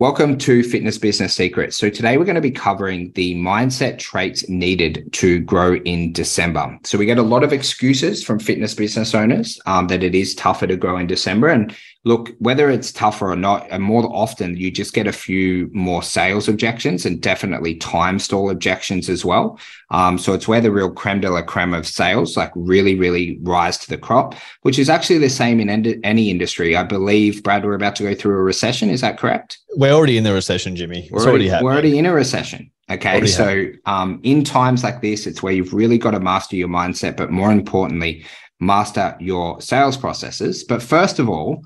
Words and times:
Welcome 0.00 0.38
to 0.38 0.62
Fitness 0.62 0.96
Business 0.96 1.34
Secrets. 1.34 1.76
So, 1.76 1.90
today 1.90 2.16
we're 2.16 2.24
going 2.24 2.34
to 2.34 2.40
be 2.40 2.50
covering 2.50 3.12
the 3.16 3.34
mindset 3.34 3.98
traits 3.98 4.48
needed 4.48 5.12
to 5.12 5.40
grow 5.40 5.74
in 5.74 6.14
December. 6.14 6.78
So, 6.84 6.96
we 6.96 7.04
get 7.04 7.18
a 7.18 7.22
lot 7.22 7.44
of 7.44 7.52
excuses 7.52 8.24
from 8.24 8.38
fitness 8.38 8.72
business 8.72 9.14
owners 9.14 9.60
um, 9.66 9.88
that 9.88 10.02
it 10.02 10.14
is 10.14 10.34
tougher 10.34 10.66
to 10.66 10.76
grow 10.78 10.96
in 10.96 11.06
December. 11.06 11.48
And 11.48 11.76
look, 12.04 12.30
whether 12.38 12.70
it's 12.70 12.92
tougher 12.92 13.30
or 13.30 13.36
not, 13.36 13.66
and 13.70 13.82
more 13.82 14.04
often 14.04 14.56
you 14.56 14.70
just 14.70 14.94
get 14.94 15.06
a 15.06 15.12
few 15.12 15.68
more 15.72 16.02
sales 16.02 16.48
objections 16.48 17.04
and 17.04 17.20
definitely 17.20 17.74
time 17.76 18.18
stall 18.18 18.50
objections 18.50 19.08
as 19.08 19.24
well. 19.24 19.58
Um, 19.90 20.16
so, 20.18 20.32
it's 20.32 20.48
where 20.48 20.60
the 20.60 20.72
real 20.72 20.90
creme 20.90 21.20
de 21.20 21.30
la 21.30 21.42
creme 21.42 21.74
of 21.74 21.86
sales 21.86 22.36
like 22.36 22.52
really, 22.54 22.94
really 22.94 23.38
rise 23.42 23.76
to 23.78 23.88
the 23.88 23.98
crop, 23.98 24.34
which 24.62 24.78
is 24.78 24.88
actually 24.88 25.18
the 25.18 25.30
same 25.30 25.60
in 25.60 25.68
any 26.04 26.30
industry. 26.30 26.76
I 26.76 26.84
believe, 26.84 27.42
Brad, 27.42 27.64
we're 27.64 27.74
about 27.74 27.96
to 27.96 28.02
go 28.04 28.14
through 28.14 28.38
a 28.38 28.42
recession. 28.42 28.88
Is 28.90 29.02
that 29.02 29.18
correct? 29.18 29.58
We're 29.76 29.92
already 29.92 30.16
in 30.16 30.24
the 30.24 30.32
recession, 30.32 30.76
Jimmy. 30.76 31.02
It's 31.02 31.12
we're 31.12 31.28
already, 31.28 31.50
already 31.50 31.64
we're 31.64 31.72
already 31.72 31.98
in 31.98 32.06
a 32.06 32.14
recession. 32.14 32.70
Okay. 32.90 33.10
Already 33.10 33.26
so 33.28 33.66
um, 33.86 34.20
in 34.24 34.42
times 34.42 34.82
like 34.82 35.00
this, 35.00 35.26
it's 35.26 35.42
where 35.42 35.52
you've 35.52 35.72
really 35.72 35.98
got 35.98 36.10
to 36.12 36.20
master 36.20 36.56
your 36.56 36.68
mindset, 36.68 37.16
but 37.16 37.30
more 37.30 37.52
importantly, 37.52 38.24
master 38.58 39.16
your 39.20 39.60
sales 39.60 39.96
processes. 39.96 40.64
But 40.64 40.82
first 40.82 41.18
of 41.18 41.28
all, 41.28 41.62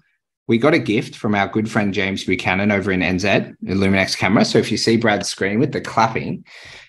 we 0.46 0.58
got 0.58 0.74
a 0.74 0.78
gift 0.78 1.16
from 1.16 1.34
our 1.34 1.48
good 1.48 1.70
friend 1.70 1.94
James 1.94 2.24
Buchanan 2.24 2.70
over 2.70 2.92
in 2.92 3.00
NZ, 3.00 3.56
Illuminex 3.64 4.16
camera. 4.16 4.44
So 4.44 4.58
if 4.58 4.70
you 4.70 4.76
see 4.76 4.96
Brad's 4.96 5.28
screen 5.28 5.58
with 5.58 5.72
the 5.72 5.80
clapping, 5.80 6.44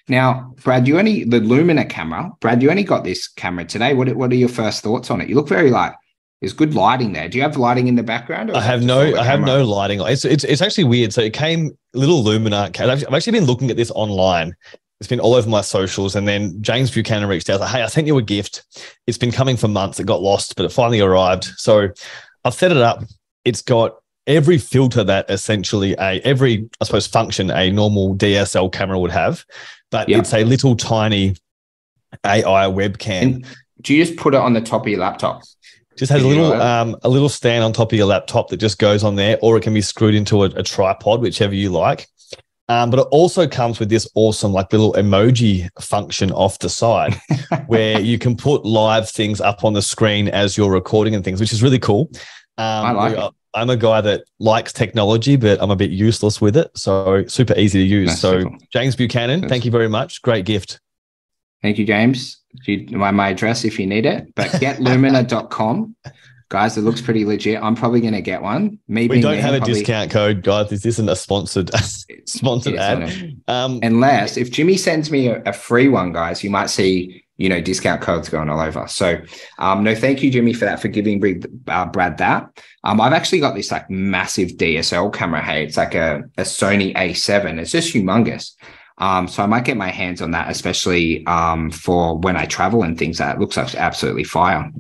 now, 0.08 0.54
Brad, 0.64 0.88
you 0.88 1.00
only 1.00 1.24
the 1.24 1.40
Lumina 1.40 1.86
camera. 1.86 2.32
Brad, 2.40 2.62
you 2.62 2.70
only 2.70 2.84
got 2.84 3.04
this 3.04 3.28
camera 3.28 3.66
today. 3.66 3.94
What 3.94 4.14
what 4.16 4.32
are 4.32 4.36
your 4.36 4.50
first 4.50 4.84
thoughts 4.84 5.10
on 5.10 5.20
it? 5.20 5.30
You 5.30 5.36
look 5.36 5.48
very 5.48 5.72
like 5.72 5.94
there's 6.42 6.54
good 6.54 6.76
lighting 6.76 7.14
there. 7.14 7.28
Do 7.28 7.38
you 7.38 7.44
have 7.44 7.58
lighting 7.58 7.88
in 7.88 7.96
the 7.96 8.04
background? 8.04 8.52
I 8.52 8.62
have 8.62 8.84
no. 8.84 9.16
I 9.16 9.24
have 9.24 9.42
no 9.42 9.66
lighting. 9.66 10.02
It's, 10.02 10.24
it's 10.24 10.44
it's 10.44 10.62
actually 10.62 10.84
weird. 10.84 11.12
So 11.12 11.22
it 11.22 11.34
came 11.34 11.76
little 11.94 12.24
Lumina. 12.24 12.70
I've 12.78 13.04
actually 13.14 13.32
been 13.32 13.46
looking 13.46 13.72
at 13.72 13.78
this 13.78 13.90
online. 13.92 14.56
It's 15.00 15.10
been 15.10 15.20
all 15.20 15.34
over 15.34 15.50
my 15.50 15.62
socials, 15.62 16.16
and 16.16 16.28
then 16.28 16.62
James 16.62 16.92
Buchanan 16.92 17.28
reached 17.28 17.50
out. 17.50 17.60
Like, 17.60 17.72
hey, 17.72 17.82
I 17.82 17.88
sent 17.88 18.06
you 18.06 18.18
a 18.18 18.22
gift. 18.22 18.64
It's 19.08 19.18
been 19.18 19.32
coming 19.32 19.58
for 19.58 19.68
months. 19.68 20.00
It 20.00 20.06
got 20.06 20.22
lost, 20.22 20.56
but 20.56 20.66
it 20.66 20.72
finally 20.72 21.02
arrived. 21.02 21.46
So 21.58 21.90
I've 22.44 22.54
set 22.54 22.72
it 22.72 22.78
up. 22.78 23.04
It's 23.46 23.62
got 23.62 23.98
every 24.28 24.58
filter 24.58 25.04
that 25.04 25.30
essentially 25.30 25.94
a 25.94 26.20
every 26.22 26.70
I 26.82 26.86
suppose 26.86 27.08
function 27.08 27.52
a 27.52 27.72
normal 27.72 28.16
DSL 28.16 28.72
camera 28.72 29.00
would 29.00 29.12
have, 29.12 29.46
but 29.92 30.10
yep. 30.10 30.22
it's 30.22 30.34
a 30.34 30.44
little 30.44 30.76
tiny 30.76 31.36
AI 32.26 32.66
webcam. 32.66 33.22
And 33.22 33.46
do 33.82 33.94
you 33.94 34.04
just 34.04 34.18
put 34.18 34.34
it 34.34 34.40
on 34.40 34.54
the 34.54 34.62
top 34.62 34.84
of 34.84 34.88
your 34.88 35.00
laptop? 35.00 35.44
Just 35.98 36.12
has 36.12 36.24
a 36.24 36.28
little 36.28 36.52
um, 36.54 36.98
a 37.04 37.10
little 37.10 37.30
stand 37.30 37.64
on 37.64 37.72
top 37.72 37.92
of 37.94 37.98
your 37.98 38.08
laptop 38.08 38.50
that 38.50 38.58
just 38.58 38.80
goes 38.80 39.04
on 39.04 39.16
there, 39.16 39.38
or 39.42 39.58
it 39.58 39.62
can 39.62 39.74
be 39.74 39.82
screwed 39.82 40.16
into 40.16 40.44
a, 40.44 40.48
a 40.48 40.64
tripod, 40.64 41.22
whichever 41.22 41.56
you 41.56 41.70
like. 41.70 42.08
Um, 42.68 42.90
but 42.90 43.00
it 43.00 43.08
also 43.12 43.48
comes 43.48 43.80
with 43.80 43.90
this 43.90 44.10
awesome 44.16 44.52
like 44.52 44.72
little 44.72 44.94
emoji 44.94 45.70
function 45.80 46.32
off 46.32 46.58
the 46.60 46.70
side 46.70 47.16
where 47.68 48.00
you 48.02 48.18
can 48.18 48.36
put 48.36 48.66
live 48.66 49.08
things 49.08 49.40
up 49.40 49.64
on 49.64 49.74
the 49.74 49.84
screen 49.84 50.28
as 50.30 50.58
you're 50.58 50.72
recording 50.72 51.14
and 51.14 51.24
things, 51.24 51.40
which 51.40 51.54
is 51.54 51.62
really 51.62 51.78
cool. 51.78 52.10
Um, 52.58 52.86
I 52.86 52.92
like. 52.92 53.34
I'm 53.56 53.70
a 53.70 53.78
guy 53.78 54.02
that 54.02 54.26
likes 54.38 54.74
technology, 54.74 55.38
but 55.38 55.62
I'm 55.62 55.72
a 55.72 55.78
bit 55.78 55.90
useless 55.90 56.42
with 56.42 56.58
it. 56.58 56.70
So 56.76 57.26
super 57.28 57.58
easy 57.58 57.80
to 57.80 57.86
use. 57.86 58.10
That's 58.10 58.22
so 58.22 58.44
cool. 58.44 58.58
James 58.74 58.98
Buchanan, 58.98 59.42
That's 59.42 59.50
thank 59.50 59.64
you 59.64 59.72
very 59.72 59.88
much. 59.88 60.22
Great 60.22 60.46
gift. 60.46 60.82
Thank 61.62 61.78
you, 61.78 61.86
James. 61.86 62.42
You, 62.66 62.86
my, 62.98 63.12
my 63.12 63.30
address 63.30 63.64
if 63.64 63.80
you 63.80 63.88
need 63.88 64.06
it, 64.06 64.36
but 64.36 64.50
getlumina.com. 64.52 65.96
guys, 66.50 66.78
it 66.78 66.82
looks 66.82 67.02
pretty 67.02 67.26
legit. 67.26 67.62
I'm 67.62 67.76
probably 67.76 68.02
going 68.02 68.14
to 68.14 68.22
get 68.22 68.42
one. 68.42 68.80
Maybe 68.88 69.18
we 69.18 69.22
don't 69.22 69.40
have 69.40 69.54
a 69.54 69.58
probably, 69.58 69.74
discount 69.74 70.12
code, 70.12 70.44
guys. 70.44 70.70
This 70.70 70.86
isn't 70.86 71.10
a 71.10 71.16
sponsored 71.16 71.72
sponsored 72.26 72.76
ad. 72.76 73.42
Um, 73.48 73.80
Unless 73.82 74.38
if 74.38 74.52
Jimmy 74.52 74.78
sends 74.78 75.10
me 75.10 75.28
a, 75.28 75.42
a, 75.44 75.54
free 75.54 75.88
one, 75.88 76.14
guys, 76.14 76.44
you 76.44 76.50
might 76.50 76.70
see 76.70 77.25
you 77.38 77.50
know 77.50 77.62
discount 77.62 78.02
codes 78.02 78.30
going 78.30 78.50
all 78.50 78.60
over. 78.60 78.88
So, 78.88 79.22
um, 79.60 79.84
no, 79.84 79.94
thank 79.96 80.24
you, 80.24 80.32
Jimmy, 80.32 80.54
for 80.54 80.66
that 80.66 80.82
for 80.82 80.88
giving 80.88 81.44
uh, 81.68 81.86
Brad 81.88 82.18
that. 82.18 82.50
Um, 82.84 83.02
I've 83.02 83.14
actually 83.14 83.40
got 83.40 83.56
this 83.56 83.72
like 83.72 83.90
massive 83.90 84.52
DSL 84.52 85.14
camera. 85.14 85.42
Hey, 85.42 85.64
it's 85.64 85.78
like 85.78 85.96
a, 85.96 86.24
a 86.38 86.44
Sony 86.44 86.96
A7. 86.96 87.60
It's 87.60 87.72
just 87.72 87.94
humongous. 87.94 88.52
Um, 88.98 89.28
so 89.28 89.44
I 89.44 89.46
might 89.46 89.66
get 89.66 89.76
my 89.76 89.90
hands 89.90 90.22
on 90.22 90.32
that, 90.32 90.50
especially 90.50 91.26
um, 91.26 91.70
for 91.70 92.18
when 92.18 92.38
I 92.38 92.46
travel 92.46 92.84
and 92.84 92.98
things. 92.98 93.20
like 93.20 93.30
That 93.30 93.40
looks 93.40 93.58
like 93.58 93.76
absolutely 93.76 94.24
fire. 94.24 94.72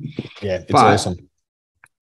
Yeah, 0.42 0.58
it's 0.58 0.72
but 0.72 0.86
awesome. 0.86 1.30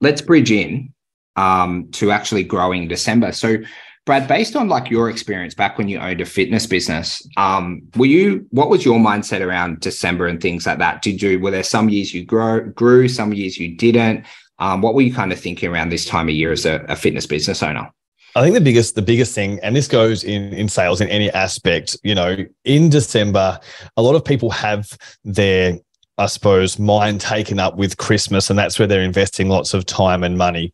Let's 0.02 0.22
bridge 0.22 0.52
in 0.52 0.94
um, 1.36 1.90
to 1.94 2.12
actually 2.12 2.44
growing 2.44 2.88
December. 2.88 3.32
So, 3.32 3.58
Brad, 4.06 4.28
based 4.28 4.56
on 4.58 4.68
like 4.68 4.90
your 4.90 5.10
experience 5.10 5.54
back 5.54 5.78
when 5.78 5.88
you 5.88 5.98
owned 5.98 6.20
a 6.20 6.26
fitness 6.26 6.66
business, 6.66 7.26
um, 7.38 7.82
were 7.96 8.06
you? 8.06 8.46
What 8.50 8.70
was 8.70 8.84
your 8.84 9.00
mindset 9.00 9.40
around 9.40 9.80
December 9.80 10.28
and 10.28 10.42
things 10.42 10.66
like 10.66 10.80
that? 10.80 11.02
Did 11.02 11.22
you? 11.22 11.40
Were 11.40 11.52
there 11.52 11.64
some 11.64 11.90
years 11.90 12.14
you 12.14 12.26
grow 12.26 12.62
grew, 12.62 13.08
some 13.08 13.34
years 13.34 13.58
you 13.58 13.76
didn't? 13.76 14.26
Um, 14.60 14.82
what 14.82 14.94
were 14.94 15.02
you 15.02 15.14
kind 15.14 15.32
of 15.32 15.40
thinking 15.40 15.70
around 15.70 15.90
this 15.90 16.06
time 16.06 16.28
of 16.28 16.36
year 16.36 16.52
as 16.52 16.66
a, 16.66 16.86
a 16.90 16.96
fitness 16.96 17.26
business 17.26 17.64
owner? 17.64 17.90
I 18.36 18.42
think 18.42 18.56
the 18.56 18.62
biggest 18.62 18.96
the 18.96 19.02
biggest 19.02 19.34
thing, 19.34 19.60
and 19.62 19.76
this 19.76 19.88
goes 19.88 20.24
in 20.24 20.54
in 20.54 20.68
sales 20.68 21.00
in 21.00 21.08
any 21.08 21.32
aspect, 21.32 21.96
you 22.04 22.16
know, 22.16 22.38
in 22.66 22.90
December, 22.90 23.60
a 23.96 24.02
lot 24.02 24.16
of 24.16 24.26
people 24.26 24.50
have 24.50 24.98
their 25.24 25.80
I 26.18 26.26
suppose 26.28 26.78
mind 26.78 27.22
taken 27.22 27.60
up 27.60 27.78
with 27.78 27.98
Christmas, 27.98 28.50
and 28.50 28.60
that's 28.60 28.78
where 28.78 28.88
they're 28.88 29.02
investing 29.02 29.50
lots 29.50 29.74
of 29.74 29.86
time 29.86 30.24
and 30.24 30.38
money. 30.38 30.74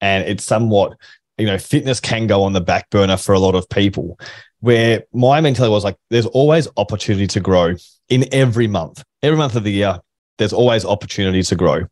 And 0.00 0.28
it's 0.28 0.44
somewhat, 0.44 0.96
you 1.38 1.46
know, 1.46 1.58
fitness 1.58 2.00
can 2.00 2.26
go 2.26 2.42
on 2.42 2.52
the 2.52 2.60
back 2.60 2.88
burner 2.90 3.16
for 3.16 3.32
a 3.32 3.38
lot 3.38 3.54
of 3.54 3.68
people. 3.68 4.18
Where 4.60 5.04
my 5.12 5.40
mentality 5.40 5.70
was 5.70 5.84
like, 5.84 5.96
there's 6.10 6.26
always 6.26 6.66
opportunity 6.76 7.26
to 7.28 7.40
grow 7.40 7.74
in 8.08 8.32
every 8.32 8.66
month, 8.66 9.04
every 9.22 9.36
month 9.36 9.54
of 9.54 9.64
the 9.64 9.72
year. 9.72 10.00
There's 10.38 10.52
always 10.52 10.84
opportunity 10.84 11.42
to 11.42 11.56
grow. 11.56 11.86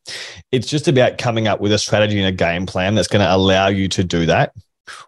It's 0.52 0.66
just 0.66 0.88
about 0.88 1.16
coming 1.16 1.46
up 1.48 1.60
with 1.60 1.72
a 1.72 1.78
strategy 1.78 2.18
and 2.18 2.28
a 2.28 2.32
game 2.32 2.66
plan 2.66 2.94
that's 2.94 3.08
going 3.08 3.24
to 3.24 3.34
allow 3.34 3.68
you 3.68 3.88
to 3.88 4.04
do 4.04 4.26
that 4.26 4.52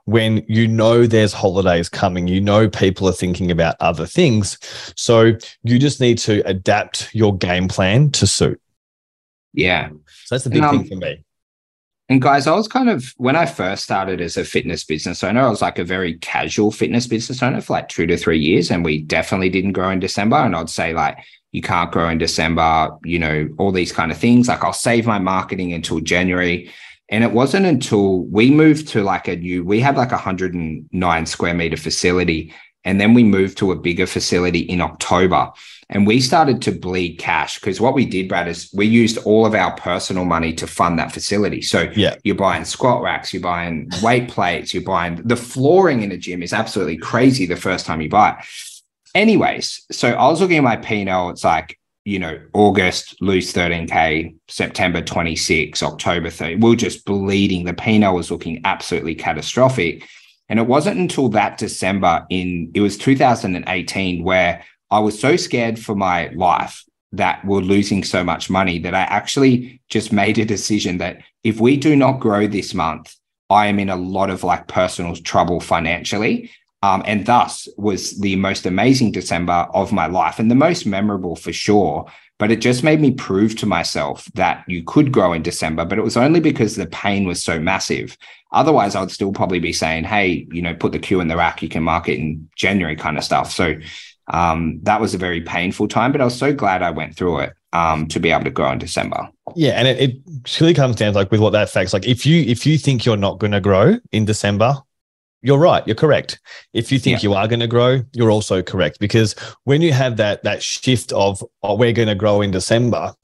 when 0.05 0.45
you 0.49 0.69
know 0.69 1.07
there's 1.07 1.33
holidays 1.33 1.89
coming, 1.89 2.29
you 2.29 2.41
know 2.41 2.69
people 2.69 3.09
are 3.09 3.13
thinking 3.13 3.51
about 3.51 3.77
other 3.81 4.07
things. 4.07 4.59
So 4.97 5.33
you 5.63 5.79
just 5.79 6.01
need 6.01 6.19
to 6.19 6.43
adapt 6.49 7.15
your 7.15 7.37
game 7.37 7.69
plan 7.69 8.11
to 8.13 8.27
suit. 8.27 8.61
Yeah. 9.53 9.89
So 10.25 10.35
that's 10.35 10.45
the 10.45 10.51
big 10.51 10.63
um, 10.63 10.79
thing 10.79 10.89
for 10.89 10.97
me. 10.97 11.25
And 12.09 12.23
guys, 12.23 12.47
I 12.47 12.55
was 12.55 12.69
kind 12.69 12.89
of 12.89 13.13
when 13.17 13.35
I 13.35 13.47
first 13.47 13.83
started 13.83 14.21
as 14.21 14.37
a 14.37 14.45
fitness 14.45 14.85
business 14.85 15.25
owner, 15.25 15.41
I 15.41 15.51
was 15.51 15.61
like 15.61 15.79
a 15.79 15.85
very 15.85 16.15
casual 16.19 16.71
fitness 16.71 17.09
business 17.09 17.43
owner 17.43 17.61
for 17.61 17.73
like 17.73 17.89
two 17.89 18.07
to 18.07 18.17
three 18.17 18.39
years. 18.39 18.71
And 18.71 18.85
we 18.85 19.03
definitely 19.03 19.51
didn't 19.51 19.73
grow 19.73 19.91
in 19.91 19.99
December. 19.99 20.37
And 20.37 20.55
I'd 20.55 20.71
say 20.71 20.95
like 20.95 21.19
you 21.51 21.63
can't 21.63 21.91
grow 21.91 22.09
in 22.09 22.19
December, 22.19 22.91
you 23.05 23.19
know, 23.19 23.49
all 23.59 23.73
these 23.73 23.91
kind 23.91 24.13
of 24.13 24.19
things. 24.19 24.47
Like 24.47 24.63
I'll 24.63 24.73
save 24.73 25.05
my 25.05 25.19
marketing 25.19 25.73
until 25.73 25.99
January. 25.99 26.71
And 27.09 27.25
it 27.25 27.33
wasn't 27.33 27.67
until 27.67 28.21
we 28.25 28.51
moved 28.53 28.89
to 28.89 29.03
like 29.03 29.27
a 29.27 29.37
new, 29.37 29.65
we 29.65 29.81
had 29.81 29.97
like 29.97 30.11
a 30.11 30.17
109 30.17 31.27
square 31.27 31.55
meter 31.55 31.77
facility. 31.77 32.55
And 32.85 33.01
then 33.01 33.15
we 33.15 33.25
moved 33.25 33.59
to 33.59 33.73
a 33.73 33.77
bigger 33.77 34.07
facility 34.07 34.61
in 34.61 34.81
October. 34.81 35.51
And 35.89 36.07
we 36.07 36.21
started 36.21 36.63
to 36.63 36.73
bleed 36.73 37.17
cash 37.19 37.61
because 37.61 37.81
what 37.81 37.95
we 37.95 38.07
did, 38.07 38.29
Brad, 38.29 38.49
is 38.49 38.69
we 38.75 38.87
used 38.87 39.19
all 39.19 39.47
of 39.47 39.55
our 39.55 39.75
personal 39.77 40.25
money 40.25 40.53
to 40.55 40.67
fund 40.67 40.99
that 40.99 41.13
facility. 41.13 41.63
So 41.63 41.91
yeah. 41.95 42.17
you're 42.25 42.35
buying 42.35 42.65
squat 42.65 43.03
racks, 43.03 43.33
you're 43.33 43.43
buying 43.43 43.89
weight 44.03 44.29
plates, 44.29 44.75
you're 44.75 44.83
buying 44.83 45.23
the 45.25 45.37
flooring 45.37 46.03
in 46.03 46.11
a 46.11 46.17
gym 46.17 46.43
is 46.43 46.53
absolutely 46.53 46.97
crazy 46.97 47.47
the 47.47 47.57
first 47.57 47.87
time 47.87 48.01
you 48.01 48.09
buy 48.09 48.31
it. 48.31 48.47
Anyways, 49.15 49.87
so 49.93 50.11
I 50.11 50.27
was 50.27 50.41
looking 50.41 50.59
at 50.59 50.65
my 50.65 50.77
P&L. 50.77 51.31
It's 51.31 51.45
like 51.45 51.79
you 52.07 52.21
know, 52.21 52.41
August 52.55 53.21
lose 53.21 53.53
13K, 53.53 54.37
September 54.47 55.03
26, 55.03 55.83
October 55.83 56.31
30. 56.31 56.55
We 56.57 56.73
are 56.73 56.77
just 56.77 57.05
bleeding. 57.05 57.65
The 57.65 57.75
P&L 57.75 58.15
was 58.15 58.31
looking 58.31 58.61
absolutely 58.65 59.17
catastrophic. 59.17 60.09
And 60.49 60.61
it 60.61 60.69
wasn't 60.69 61.01
until 61.01 61.29
that 61.31 61.59
December 61.59 62.25
in, 62.31 62.71
it 62.75 62.81
was 62.81 62.97
2018, 62.97 64.23
where 64.23 64.65
I 64.91 65.01
was 65.01 65.19
so 65.19 65.37
scared 65.37 65.79
for 65.79 65.95
my 65.95 66.29
life 66.29 66.85
that 67.13 67.45
we're 67.45 67.61
losing 67.61 68.05
so 68.05 68.23
much 68.23 68.51
money 68.51 68.79
that 68.81 68.95
I 68.95 69.01
actually 69.01 69.81
just 69.89 70.13
made 70.13 70.39
a 70.39 70.45
decision 70.45 70.99
that 70.99 71.23
if 71.45 71.61
we 71.61 71.77
do 71.77 71.97
not 71.97 72.21
grow 72.21 72.47
this 72.47 72.75
month, 72.75 73.15
I 73.49 73.67
am 73.67 73.79
in 73.79 73.89
a 73.89 73.97
lot 73.97 74.31
of 74.31 74.45
like 74.45 74.69
personal 74.69 75.15
trouble 75.17 75.61
financially. 75.61 76.51
Um, 76.83 77.03
and 77.07 77.25
thus 77.25 77.69
was 77.77 78.19
the 78.21 78.37
most 78.37 78.67
amazing 78.67 79.13
December 79.13 79.67
of 79.73 79.93
my 79.93 80.07
life 80.07 80.39
and 80.39 80.51
the 80.51 80.55
most 80.55 80.87
memorable 80.87 81.37
for 81.37 81.53
sure. 81.53 82.07
But 82.39 82.51
it 82.51 82.61
just 82.61 82.85
made 82.85 83.01
me 83.01 83.13
prove 83.13 83.57
to 83.57 83.67
myself 83.67 84.29
that 84.35 84.63
you 84.69 84.85
could 84.85 85.11
grow 85.11 85.33
in 85.33 85.43
December, 85.43 85.87
but 85.87 85.97
it 85.97 86.05
was 86.05 86.19
only 86.19 86.39
because 86.39 86.77
the 86.77 86.87
pain 86.87 87.27
was 87.27 87.43
so 87.43 87.59
massive. 87.59 88.19
Otherwise, 88.53 88.95
I'd 88.95 89.11
still 89.11 89.33
probably 89.33 89.59
be 89.59 89.73
saying, 89.73 90.05
hey, 90.05 90.47
you 90.53 90.61
know, 90.61 90.75
put 90.75 90.93
the 90.93 90.99
cue 90.99 91.21
in 91.21 91.29
the 91.29 91.37
rack, 91.37 91.63
you 91.63 91.71
can 91.71 91.83
market 91.83 92.19
in 92.19 92.51
January 92.55 92.95
kind 92.95 93.17
of 93.17 93.25
stuff. 93.25 93.53
So 93.53 93.77
um, 94.29 94.81
that 94.83 95.01
was 95.01 95.15
a 95.15 95.19
very 95.19 95.41
painful 95.41 95.89
time, 95.89 96.13
but 96.13 96.21
I 96.21 96.25
was 96.25 96.37
so 96.37 96.53
glad 96.53 96.83
I 96.83 96.91
went 96.91 97.17
through 97.17 97.41
it 97.41 97.55
um, 97.73 98.07
to 98.09 98.19
be 98.19 98.31
able 98.31 98.45
to 98.45 98.51
grow 98.51 98.73
in 98.73 98.79
December. 98.79 99.29
Yeah, 99.55 99.73
and 99.73 99.87
it, 99.87 100.01
it 100.01 100.61
really 100.61 100.75
comes 100.75 100.97
down 100.97 101.13
to 101.13 101.19
like 101.19 101.31
with 101.31 101.41
what 101.41 101.51
that 101.51 101.65
affects. 101.65 101.93
Like 101.93 102.07
if 102.07 102.27
you 102.27 102.43
if 102.43 102.67
you 102.67 102.79
think 102.79 103.05
you're 103.05 103.17
not 103.17 103.39
going 103.39 103.53
to 103.53 103.61
grow 103.61 103.97
in 104.13 104.25
December, 104.25 104.77
you're 105.43 105.59
right. 105.59 105.87
You're 105.87 105.97
correct. 105.97 106.41
If 106.73 106.91
you 106.91 106.99
think 106.99 107.23
yeah. 107.23 107.29
you 107.29 107.35
are 107.35 107.47
going 107.47 107.61
to 107.61 107.69
grow, 107.69 108.03
you're 108.13 108.31
also 108.31 108.63
correct 108.63 108.99
because 108.99 109.35
when 109.65 109.83
you 109.83 109.93
have 109.93 110.17
that 110.17 110.43
that 110.43 110.63
shift 110.63 111.13
of 111.13 111.43
oh, 111.63 111.77
we're 111.77 111.93
going 111.93 112.09
to 112.09 112.15
grow 112.15 112.41
in 112.41 112.51
December, 112.51 113.15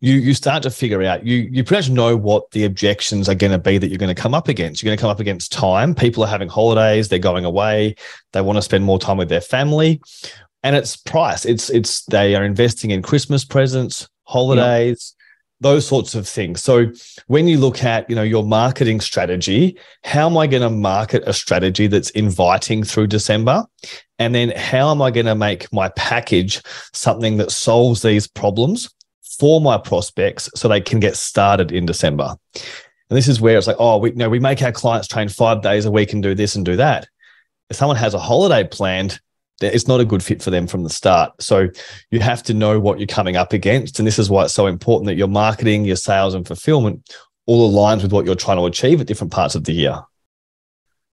you 0.00 0.14
you 0.14 0.34
start 0.34 0.62
to 0.62 0.70
figure 0.70 1.02
out 1.02 1.26
you 1.26 1.48
you 1.50 1.64
pretty 1.64 1.88
much 1.88 1.90
know 1.90 2.16
what 2.16 2.50
the 2.52 2.64
objections 2.64 3.28
are 3.28 3.34
going 3.34 3.52
to 3.52 3.58
be 3.58 3.78
that 3.78 3.88
you're 3.88 3.98
going 3.98 4.14
to 4.14 4.20
come 4.20 4.34
up 4.34 4.48
against. 4.48 4.82
You're 4.82 4.90
going 4.90 4.98
to 4.98 5.00
come 5.00 5.10
up 5.10 5.20
against 5.20 5.52
time. 5.52 5.94
People 5.94 6.22
are 6.22 6.28
having 6.28 6.48
holidays. 6.48 7.08
They're 7.08 7.18
going 7.18 7.44
away. 7.44 7.96
They 8.32 8.40
want 8.40 8.56
to 8.56 8.62
spend 8.62 8.84
more 8.84 8.98
time 8.98 9.16
with 9.16 9.28
their 9.28 9.40
family, 9.40 10.00
and 10.64 10.74
it's 10.74 10.96
price. 10.96 11.44
It's 11.44 11.70
it's 11.70 12.04
they 12.06 12.34
are 12.34 12.42
investing 12.42 12.90
in 12.90 13.02
Christmas 13.02 13.44
presents, 13.44 14.08
holidays. 14.24 15.14
Those 15.60 15.86
sorts 15.86 16.14
of 16.14 16.26
things. 16.26 16.62
So 16.62 16.90
when 17.26 17.46
you 17.46 17.58
look 17.58 17.84
at, 17.84 18.10
you 18.10 18.16
know, 18.16 18.22
your 18.22 18.44
marketing 18.44 19.00
strategy, 19.00 19.78
how 20.02 20.26
am 20.26 20.36
I 20.36 20.46
going 20.46 20.62
to 20.62 20.68
market 20.68 21.22
a 21.26 21.32
strategy 21.32 21.86
that's 21.86 22.10
inviting 22.10 22.82
through 22.82 23.06
December? 23.06 23.64
And 24.18 24.34
then 24.34 24.50
how 24.56 24.90
am 24.90 25.00
I 25.00 25.10
going 25.10 25.26
to 25.26 25.34
make 25.34 25.72
my 25.72 25.88
package 25.90 26.60
something 26.92 27.36
that 27.36 27.50
solves 27.50 28.02
these 28.02 28.26
problems 28.26 28.92
for 29.38 29.60
my 29.60 29.78
prospects 29.78 30.50
so 30.54 30.68
they 30.68 30.80
can 30.80 30.98
get 30.98 31.16
started 31.16 31.72
in 31.72 31.86
December? 31.86 32.34
And 32.54 33.16
this 33.16 33.28
is 33.28 33.40
where 33.40 33.56
it's 33.56 33.66
like, 33.66 33.76
oh, 33.78 33.98
we 33.98 34.10
you 34.10 34.16
know 34.16 34.28
we 34.28 34.40
make 34.40 34.60
our 34.60 34.72
clients 34.72 35.08
train 35.08 35.28
five 35.28 35.62
days 35.62 35.84
a 35.84 35.90
week 35.90 36.12
and 36.12 36.22
do 36.22 36.34
this 36.34 36.56
and 36.56 36.64
do 36.64 36.76
that. 36.76 37.06
If 37.70 37.76
someone 37.76 37.96
has 37.96 38.12
a 38.12 38.18
holiday 38.18 38.64
planned, 38.64 39.20
it's 39.60 39.88
not 39.88 40.00
a 40.00 40.04
good 40.04 40.22
fit 40.22 40.42
for 40.42 40.50
them 40.50 40.66
from 40.66 40.82
the 40.82 40.90
start. 40.90 41.32
So 41.40 41.68
you 42.10 42.20
have 42.20 42.42
to 42.44 42.54
know 42.54 42.80
what 42.80 42.98
you're 42.98 43.06
coming 43.06 43.36
up 43.36 43.52
against. 43.52 43.98
And 43.98 44.06
this 44.06 44.18
is 44.18 44.28
why 44.28 44.44
it's 44.44 44.54
so 44.54 44.66
important 44.66 45.06
that 45.06 45.16
your 45.16 45.28
marketing, 45.28 45.84
your 45.84 45.96
sales, 45.96 46.34
and 46.34 46.46
fulfillment 46.46 47.14
all 47.46 47.70
aligns 47.70 48.02
with 48.02 48.12
what 48.12 48.24
you're 48.24 48.34
trying 48.34 48.56
to 48.56 48.66
achieve 48.66 49.00
at 49.00 49.06
different 49.06 49.32
parts 49.32 49.54
of 49.54 49.64
the 49.64 49.72
year. 49.72 50.00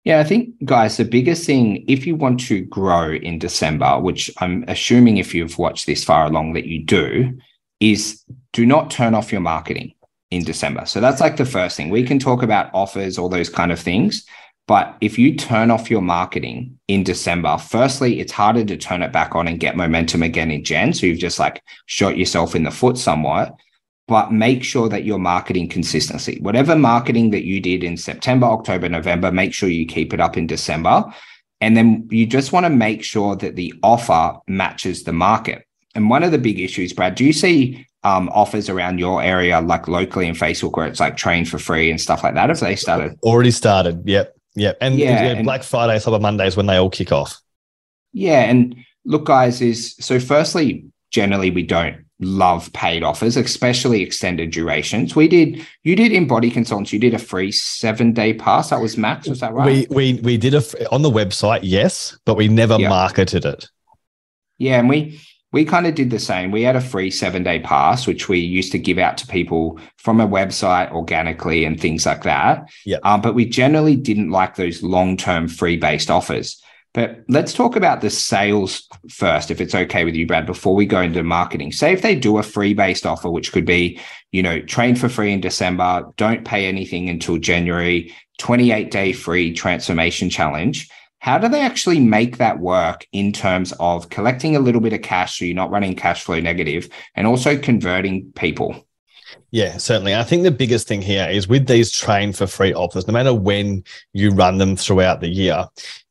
Yeah, 0.04 0.20
I 0.20 0.24
think, 0.24 0.50
guys, 0.64 0.98
the 0.98 1.04
biggest 1.04 1.46
thing, 1.46 1.82
if 1.88 2.06
you 2.06 2.14
want 2.14 2.40
to 2.40 2.60
grow 2.62 3.12
in 3.12 3.38
December, 3.38 3.98
which 3.98 4.30
I'm 4.38 4.64
assuming 4.68 5.16
if 5.16 5.34
you've 5.34 5.58
watched 5.58 5.86
this 5.86 6.04
far 6.04 6.26
along 6.26 6.52
that 6.54 6.66
you 6.66 6.84
do, 6.84 7.38
is 7.80 8.22
do 8.52 8.66
not 8.66 8.90
turn 8.90 9.14
off 9.14 9.32
your 9.32 9.40
marketing 9.40 9.94
in 10.30 10.44
December. 10.44 10.84
So 10.84 11.00
that's 11.00 11.20
like 11.20 11.36
the 11.36 11.46
first 11.46 11.76
thing. 11.76 11.88
We 11.88 12.04
can 12.04 12.18
talk 12.18 12.42
about 12.42 12.70
offers, 12.74 13.16
all 13.16 13.30
those 13.30 13.48
kind 13.48 13.72
of 13.72 13.80
things. 13.80 14.26
But 14.66 14.96
if 15.00 15.18
you 15.18 15.36
turn 15.36 15.70
off 15.70 15.90
your 15.90 16.00
marketing 16.00 16.78
in 16.88 17.04
December, 17.04 17.58
firstly, 17.58 18.20
it's 18.20 18.32
harder 18.32 18.64
to 18.64 18.76
turn 18.76 19.02
it 19.02 19.12
back 19.12 19.34
on 19.34 19.46
and 19.46 19.60
get 19.60 19.76
momentum 19.76 20.22
again 20.22 20.50
in 20.50 20.64
Jan. 20.64 20.94
So 20.94 21.06
you've 21.06 21.18
just 21.18 21.38
like 21.38 21.62
shot 21.86 22.16
yourself 22.16 22.54
in 22.54 22.62
the 22.62 22.70
foot 22.70 22.96
somewhat. 22.96 23.54
But 24.06 24.32
make 24.32 24.62
sure 24.62 24.88
that 24.90 25.04
your 25.04 25.18
marketing 25.18 25.68
consistency, 25.68 26.38
whatever 26.40 26.76
marketing 26.76 27.30
that 27.30 27.44
you 27.44 27.60
did 27.60 27.82
in 27.82 27.96
September, 27.96 28.46
October, 28.46 28.88
November, 28.88 29.32
make 29.32 29.54
sure 29.54 29.68
you 29.68 29.86
keep 29.86 30.12
it 30.12 30.20
up 30.20 30.36
in 30.36 30.46
December. 30.46 31.04
And 31.62 31.76
then 31.76 32.06
you 32.10 32.26
just 32.26 32.52
want 32.52 32.64
to 32.64 32.70
make 32.70 33.02
sure 33.02 33.36
that 33.36 33.56
the 33.56 33.72
offer 33.82 34.38
matches 34.46 35.04
the 35.04 35.12
market. 35.12 35.66
And 35.94 36.10
one 36.10 36.22
of 36.22 36.32
the 36.32 36.38
big 36.38 36.60
issues, 36.60 36.92
Brad, 36.92 37.14
do 37.14 37.24
you 37.24 37.32
see 37.32 37.86
um, 38.02 38.28
offers 38.30 38.68
around 38.68 38.98
your 38.98 39.22
area, 39.22 39.60
like 39.60 39.88
locally 39.88 40.26
in 40.26 40.34
Facebook, 40.34 40.76
where 40.76 40.86
it's 40.86 41.00
like 41.00 41.16
train 41.16 41.46
for 41.46 41.58
free 41.58 41.90
and 41.90 41.98
stuff 41.98 42.22
like 42.22 42.34
that? 42.34 42.50
If 42.50 42.60
they 42.60 42.76
started 42.76 43.16
already 43.22 43.50
started, 43.50 44.02
yep. 44.04 44.33
Yeah, 44.54 44.72
and, 44.80 44.98
yeah, 44.98 45.42
Black 45.42 45.62
Friday, 45.62 45.96
Cyber 45.96 46.20
Mondays 46.20 46.56
when 46.56 46.66
they 46.66 46.76
all 46.76 46.90
kick 46.90 47.10
off. 47.10 47.40
Yeah, 48.12 48.42
and 48.42 48.76
look, 49.04 49.24
guys, 49.24 49.60
is 49.60 49.96
so. 49.98 50.20
Firstly, 50.20 50.86
generally 51.10 51.50
we 51.50 51.62
don't 51.62 52.04
love 52.20 52.72
paid 52.72 53.02
offers, 53.02 53.36
especially 53.36 54.02
extended 54.02 54.52
durations. 54.52 55.16
We 55.16 55.28
did, 55.28 55.66
you 55.82 55.96
did 55.96 56.12
embody 56.12 56.50
consultants, 56.50 56.92
you 56.92 56.98
did 56.98 57.14
a 57.14 57.18
free 57.18 57.50
seven 57.50 58.12
day 58.12 58.34
pass. 58.34 58.70
That 58.70 58.80
was 58.80 58.96
max. 58.96 59.28
Was 59.28 59.40
that 59.40 59.52
right? 59.52 59.88
We 59.90 60.14
we 60.14 60.20
we 60.20 60.36
did 60.36 60.54
a 60.54 60.92
on 60.92 61.02
the 61.02 61.10
website, 61.10 61.60
yes, 61.62 62.16
but 62.24 62.36
we 62.36 62.48
never 62.48 62.78
yeah. 62.78 62.88
marketed 62.88 63.44
it. 63.44 63.68
Yeah, 64.58 64.78
and 64.78 64.88
we 64.88 65.20
we 65.54 65.64
kind 65.64 65.86
of 65.86 65.94
did 65.94 66.10
the 66.10 66.18
same. 66.18 66.50
We 66.50 66.62
had 66.62 66.74
a 66.74 66.80
free 66.80 67.12
seven 67.12 67.44
day 67.44 67.60
pass, 67.60 68.08
which 68.08 68.28
we 68.28 68.40
used 68.40 68.72
to 68.72 68.78
give 68.78 68.98
out 68.98 69.16
to 69.18 69.26
people 69.28 69.78
from 69.98 70.20
a 70.20 70.26
website 70.26 70.90
organically 70.90 71.64
and 71.64 71.80
things 71.80 72.04
like 72.04 72.24
that. 72.24 72.68
Yeah. 72.84 72.96
Um, 73.04 73.20
but 73.20 73.36
we 73.36 73.46
generally 73.46 73.94
didn't 73.94 74.30
like 74.30 74.56
those 74.56 74.82
long 74.82 75.16
term 75.16 75.46
free 75.46 75.76
based 75.76 76.10
offers. 76.10 76.60
But 76.92 77.22
let's 77.28 77.52
talk 77.52 77.76
about 77.76 78.00
the 78.00 78.10
sales 78.10 78.88
first, 79.08 79.52
if 79.52 79.60
it's 79.60 79.76
okay 79.76 80.04
with 80.04 80.16
you, 80.16 80.26
Brad, 80.26 80.44
before 80.44 80.74
we 80.74 80.86
go 80.86 81.00
into 81.00 81.22
marketing. 81.22 81.70
Say 81.70 81.92
if 81.92 82.02
they 82.02 82.16
do 82.16 82.38
a 82.38 82.42
free 82.42 82.74
based 82.74 83.06
offer, 83.06 83.30
which 83.30 83.52
could 83.52 83.64
be, 83.64 84.00
you 84.32 84.42
know, 84.42 84.60
train 84.60 84.96
for 84.96 85.08
free 85.08 85.32
in 85.32 85.40
December, 85.40 86.04
don't 86.16 86.44
pay 86.44 86.66
anything 86.66 87.08
until 87.08 87.38
January, 87.38 88.12
28 88.38 88.90
day 88.90 89.12
free 89.12 89.52
transformation 89.52 90.30
challenge 90.30 90.90
how 91.24 91.38
do 91.38 91.48
they 91.48 91.62
actually 91.62 91.98
make 91.98 92.36
that 92.36 92.58
work 92.58 93.06
in 93.12 93.32
terms 93.32 93.72
of 93.80 94.10
collecting 94.10 94.56
a 94.56 94.60
little 94.60 94.82
bit 94.82 94.92
of 94.92 95.00
cash 95.00 95.38
so 95.38 95.46
you're 95.46 95.54
not 95.54 95.70
running 95.70 95.96
cash 95.96 96.22
flow 96.22 96.38
negative 96.38 96.86
and 97.14 97.26
also 97.26 97.56
converting 97.56 98.30
people? 98.32 98.86
Yeah, 99.50 99.78
certainly. 99.78 100.14
I 100.14 100.22
think 100.22 100.42
the 100.42 100.50
biggest 100.50 100.86
thing 100.86 101.00
here 101.00 101.26
is 101.26 101.48
with 101.48 101.66
these 101.66 101.90
train 101.90 102.34
for 102.34 102.46
free 102.46 102.74
offers, 102.74 103.06
no 103.06 103.14
matter 103.14 103.32
when 103.32 103.84
you 104.12 104.32
run 104.32 104.58
them 104.58 104.76
throughout 104.76 105.22
the 105.22 105.28
year, 105.28 105.66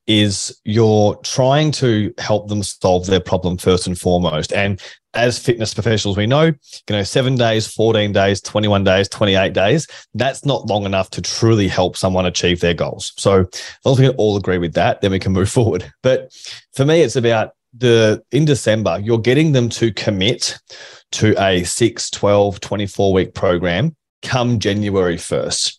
is 0.07 0.59
you're 0.65 1.15
trying 1.23 1.71
to 1.71 2.13
help 2.17 2.50
them 2.50 2.63
solve 2.63 3.05
their 3.07 3.19
problem 3.19 3.57
first 3.57 3.88
and 3.88 3.97
foremost. 3.97 4.51
And 4.53 4.81
as 5.13 5.38
fitness 5.38 5.73
professionals, 5.73 6.17
we 6.17 6.25
know, 6.25 6.45
you 6.45 6.55
know, 6.89 7.03
seven 7.03 7.35
days, 7.35 7.67
14 7.67 8.11
days, 8.11 8.41
21 8.41 8.83
days, 8.83 9.07
28 9.09 9.53
days, 9.53 9.88
that's 10.15 10.45
not 10.45 10.65
long 10.65 10.85
enough 10.85 11.09
to 11.11 11.21
truly 11.21 11.67
help 11.67 11.95
someone 11.95 12.25
achieve 12.25 12.59
their 12.59 12.73
goals. 12.73 13.13
So 13.17 13.45
as 13.85 14.00
we 14.00 14.07
can 14.07 14.15
all 14.15 14.38
agree 14.38 14.57
with 14.57 14.73
that, 14.73 15.01
then 15.01 15.11
we 15.11 15.19
can 15.19 15.31
move 15.33 15.50
forward. 15.50 15.91
But 16.01 16.33
for 16.73 16.85
me, 16.85 17.01
it's 17.01 17.15
about 17.15 17.51
the 17.75 18.23
in 18.31 18.45
December, 18.45 19.00
you're 19.01 19.17
getting 19.17 19.51
them 19.51 19.69
to 19.69 19.91
commit 19.94 20.59
to 21.13 21.35
a 21.41 21.63
6, 21.63 22.09
12, 22.09 22.59
24 22.59 23.13
week 23.13 23.33
program 23.33 23.95
come 24.21 24.59
January 24.59 25.17
1st. 25.17 25.77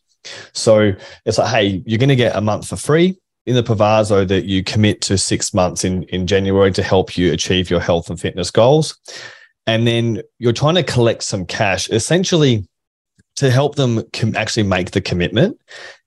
So 0.52 0.92
it's 1.24 1.38
like, 1.38 1.50
hey, 1.50 1.82
you're 1.86 1.98
going 1.98 2.08
to 2.08 2.16
get 2.16 2.36
a 2.36 2.40
month 2.40 2.68
for 2.68 2.76
free 2.76 3.18
in 3.46 3.54
the 3.54 3.62
proviso 3.62 4.24
that 4.24 4.44
you 4.44 4.64
commit 4.64 5.00
to 5.02 5.18
six 5.18 5.52
months 5.52 5.84
in, 5.84 6.04
in 6.04 6.26
January 6.26 6.72
to 6.72 6.82
help 6.82 7.16
you 7.16 7.32
achieve 7.32 7.70
your 7.70 7.80
health 7.80 8.08
and 8.08 8.18
fitness 8.18 8.50
goals. 8.50 8.96
And 9.66 9.86
then 9.86 10.22
you're 10.38 10.52
trying 10.52 10.74
to 10.76 10.82
collect 10.82 11.22
some 11.22 11.46
cash 11.46 11.88
essentially 11.90 12.66
to 13.36 13.50
help 13.50 13.76
them 13.76 14.02
com- 14.12 14.36
actually 14.36 14.62
make 14.62 14.92
the 14.92 15.00
commitment. 15.00 15.60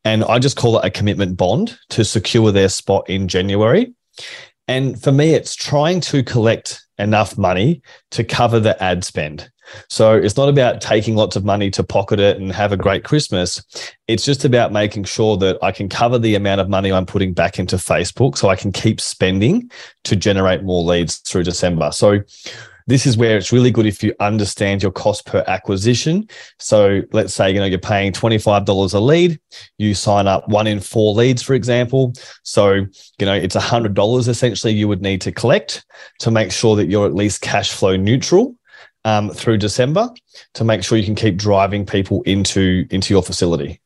And 0.05 0.23
I 0.23 0.39
just 0.39 0.57
call 0.57 0.79
it 0.79 0.85
a 0.85 0.89
commitment 0.89 1.37
bond 1.37 1.77
to 1.89 2.05
secure 2.05 2.51
their 2.51 2.69
spot 2.69 3.09
in 3.09 3.27
January. 3.27 3.93
And 4.67 5.01
for 5.01 5.11
me, 5.11 5.33
it's 5.33 5.55
trying 5.55 6.01
to 6.01 6.23
collect 6.23 6.81
enough 6.97 7.37
money 7.37 7.81
to 8.11 8.23
cover 8.23 8.59
the 8.59 8.81
ad 8.81 9.03
spend. 9.03 9.49
So 9.89 10.13
it's 10.13 10.37
not 10.37 10.49
about 10.49 10.81
taking 10.81 11.15
lots 11.15 11.35
of 11.35 11.43
money 11.45 11.69
to 11.71 11.83
pocket 11.83 12.19
it 12.19 12.39
and 12.39 12.51
have 12.51 12.71
a 12.71 12.77
great 12.77 13.03
Christmas. 13.03 13.63
It's 14.07 14.25
just 14.25 14.45
about 14.45 14.71
making 14.71 15.05
sure 15.05 15.37
that 15.37 15.57
I 15.61 15.71
can 15.71 15.89
cover 15.89 16.19
the 16.19 16.35
amount 16.35 16.61
of 16.61 16.69
money 16.69 16.91
I'm 16.91 17.05
putting 17.05 17.33
back 17.33 17.59
into 17.59 17.77
Facebook 17.77 18.37
so 18.37 18.49
I 18.49 18.55
can 18.55 18.71
keep 18.71 19.01
spending 19.01 19.71
to 20.05 20.15
generate 20.15 20.63
more 20.63 20.83
leads 20.83 21.17
through 21.17 21.43
December. 21.43 21.91
So 21.91 22.21
this 22.87 23.05
is 23.05 23.17
where 23.17 23.37
it's 23.37 23.51
really 23.51 23.69
good 23.69 23.85
if 23.85 24.01
you 24.01 24.15
understand 24.21 24.81
your 24.81 24.93
cost 24.93 25.25
per 25.25 25.43
acquisition. 25.47 26.27
So 26.57 27.01
let's 27.11 27.33
say, 27.33 27.51
you 27.51 27.59
know, 27.59 27.65
you're 27.65 27.79
paying 27.79 28.13
$25 28.13 28.93
a 28.93 28.99
lead, 28.99 29.39
you 29.77 29.93
sign 29.93 30.25
up 30.25 30.47
one 30.47 30.67
in 30.67 30.79
four 30.79 31.13
leads, 31.13 31.43
for 31.43 31.53
example. 31.53 32.13
So, 32.43 32.71
you 32.71 33.25
know, 33.25 33.33
it's 33.33 33.57
$100 33.57 34.27
essentially 34.27 34.73
you 34.73 34.87
would 34.87 35.01
need 35.01 35.19
to 35.21 35.33
collect 35.33 35.85
to 36.19 36.31
make 36.31 36.51
sure 36.51 36.77
that 36.77 36.87
you're 36.87 37.05
at 37.05 37.13
least 37.13 37.41
cash 37.41 37.71
flow 37.71 37.97
neutral 37.97 38.56
um, 39.07 39.29
through 39.29 39.57
December 39.57 40.09
to 40.53 40.65
make 40.65 40.83
sure 40.83 40.97
you 40.97 41.05
can 41.05 41.15
keep 41.15 41.37
driving 41.37 41.85
people 41.85 42.21
into 42.23 42.85
into 42.91 43.13
your 43.13 43.23
facility. 43.23 43.79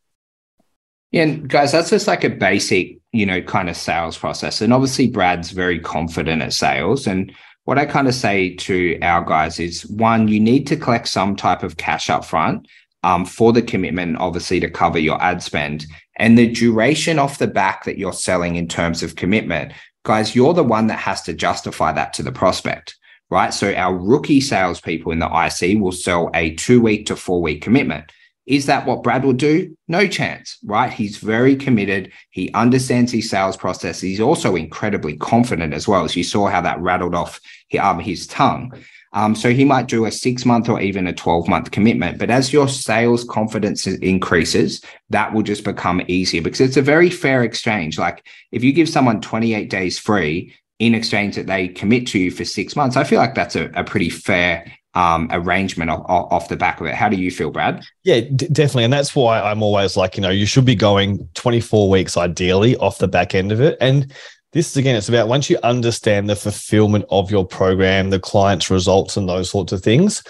Yeah, 1.12 1.24
and 1.24 1.48
guys, 1.48 1.72
that's 1.72 1.92
just 1.92 2.08
like 2.08 2.24
a 2.24 2.30
basic, 2.30 2.98
you 3.12 3.28
know, 3.28 3.42
kind 3.42 3.70
of 3.70 3.78
sales 3.78 4.18
process. 4.18 4.62
And 4.62 4.74
obviously, 4.74 5.08
Brad's 5.08 5.52
very 5.52 5.80
confident 5.80 6.42
at 6.42 6.54
sales. 6.54 7.06
And 7.06 7.32
what 7.66 7.78
I 7.78 7.86
kind 7.86 8.08
of 8.08 8.16
say 8.16 8.56
to 8.56 8.98
our 9.02 9.24
guys 9.24 9.60
is 9.60 9.86
one, 9.88 10.28
you 10.28 10.40
need 10.40 10.66
to 10.68 10.76
collect 10.76 11.08
some 11.08 11.36
type 11.36 11.62
of 11.62 11.78
cash 11.78 12.10
up 12.10 12.26
front 12.26 12.68
um, 13.04 13.26
for 13.26 13.54
the 13.54 13.62
commitment, 13.62 14.18
obviously, 14.18 14.60
to 14.62 14.70
cover 14.70 14.98
your 14.98 15.22
ad 15.22 15.44
spend 15.44 15.86
and 16.18 16.36
the 16.38 16.52
duration 16.52 17.20
off 17.20 17.38
the 17.38 17.48
back 17.48 17.84
that 17.84 17.98
you're 18.00 18.14
selling 18.14 18.56
in 18.56 18.68
terms 18.68 19.04
of 19.04 19.18
commitment. 19.18 19.74
Guys, 20.04 20.36
you're 20.36 20.56
the 20.56 20.64
one 20.64 20.88
that 20.88 20.98
has 20.98 21.22
to 21.24 21.34
justify 21.34 21.92
that 21.92 22.14
to 22.14 22.24
the 22.24 22.32
prospect 22.32 22.96
right? 23.32 23.54
So 23.54 23.74
our 23.74 23.98
rookie 23.98 24.42
salespeople 24.42 25.12
in 25.12 25.20
the 25.20 25.26
IC 25.26 25.82
will 25.82 25.94
sell 25.94 26.30
a 26.36 26.54
two 26.56 26.82
week 26.82 27.08
to 27.08 27.16
four 27.16 27.42
week 27.42 27.64
commitment. 27.64 28.12
Is 28.46 28.66
that 28.66 28.86
what 28.86 29.04
Brad 29.04 29.24
will 29.24 29.34
do? 29.34 29.78
No 29.88 30.08
chance, 30.08 30.58
right? 30.66 30.92
He's 30.92 31.18
very 31.18 31.56
committed. 31.56 32.12
He 32.32 32.52
understands 32.54 33.12
his 33.12 33.30
sales 33.30 33.56
process. 33.56 34.02
He's 34.02 34.20
also 34.20 34.56
incredibly 34.56 35.16
confident 35.16 35.74
as 35.74 35.88
well. 35.88 36.04
As 36.04 36.16
you 36.16 36.24
saw 36.24 36.48
how 36.48 36.60
that 36.62 36.82
rattled 36.82 37.16
off 37.16 37.40
um, 37.80 38.00
his 38.00 38.28
tongue. 38.28 38.74
Um, 39.14 39.36
so 39.36 39.52
he 39.52 39.66
might 39.66 39.88
do 39.88 40.06
a 40.06 40.12
six 40.12 40.46
month 40.46 40.70
or 40.70 40.80
even 40.80 41.08
a 41.08 41.14
12 41.14 41.48
month 41.48 41.72
commitment. 41.72 42.18
But 42.18 42.30
as 42.30 42.54
your 42.54 42.68
sales 42.68 43.24
confidence 43.24 43.86
increases, 43.86 44.82
that 45.10 45.34
will 45.34 45.44
just 45.44 45.64
become 45.64 46.02
easier 46.08 46.42
because 46.42 46.62
it's 46.62 46.78
a 46.78 46.82
very 46.82 47.10
fair 47.10 47.44
exchange. 47.44 48.00
Like 48.00 48.26
if 48.52 48.64
you 48.64 48.72
give 48.74 48.90
someone 48.90 49.22
28 49.22 49.70
days 49.70 50.00
free 50.00 50.56
in 50.82 50.96
exchange 50.96 51.36
that 51.36 51.46
they 51.46 51.68
commit 51.68 52.08
to 52.08 52.18
you 52.18 52.32
for 52.32 52.44
six 52.44 52.76
months, 52.76 52.98
I 52.98 53.04
feel 53.04 53.20
like 53.20 53.36
that's 53.36 53.56
a, 53.56 53.66
a 53.76 53.84
pretty 53.84 54.10
fair 54.10 54.66
um, 54.96 55.30
arrangement 55.32 55.92
off, 55.92 56.04
off, 56.08 56.50
the 56.50 56.58
back 56.58 56.82
of 56.82 56.88
it. 56.88 56.96
How 56.96 57.08
do 57.08 57.16
you 57.16 57.30
feel, 57.30 57.52
Brad? 57.52 57.84
Yeah, 58.04 58.22
d- 58.22 58.48
definitely. 58.48 58.86
And 58.86 58.92
that's 58.92 59.16
why 59.16 59.40
I'm 59.40 59.62
always 59.62 59.96
like, 59.96 60.18
you 60.18 60.22
know, 60.22 60.32
you 60.32 60.48
should 60.48 60.66
be 60.66 60.74
going 60.74 61.30
24 61.36 61.88
weeks 61.88 62.18
ideally 62.18 62.76
off 62.78 62.98
the 62.98 63.08
back 63.08 63.36
end 63.36 63.52
of 63.52 63.62
it. 63.62 63.78
And 63.80 64.12
this 64.54 64.72
is 64.72 64.78
again, 64.78 64.96
it's 64.96 65.08
about 65.08 65.28
once 65.28 65.52
you 65.52 65.60
understand 65.62 66.28
the 66.28 66.36
fulfillment 66.36 67.06
of 67.12 67.30
your 67.30 67.46
program, 67.46 68.10
the 68.10 68.20
client's 68.20 68.72
results, 68.72 69.16
and 69.16 69.30
those 69.30 69.52
sorts 69.52 69.72
of 69.72 69.84
things. 69.84 70.24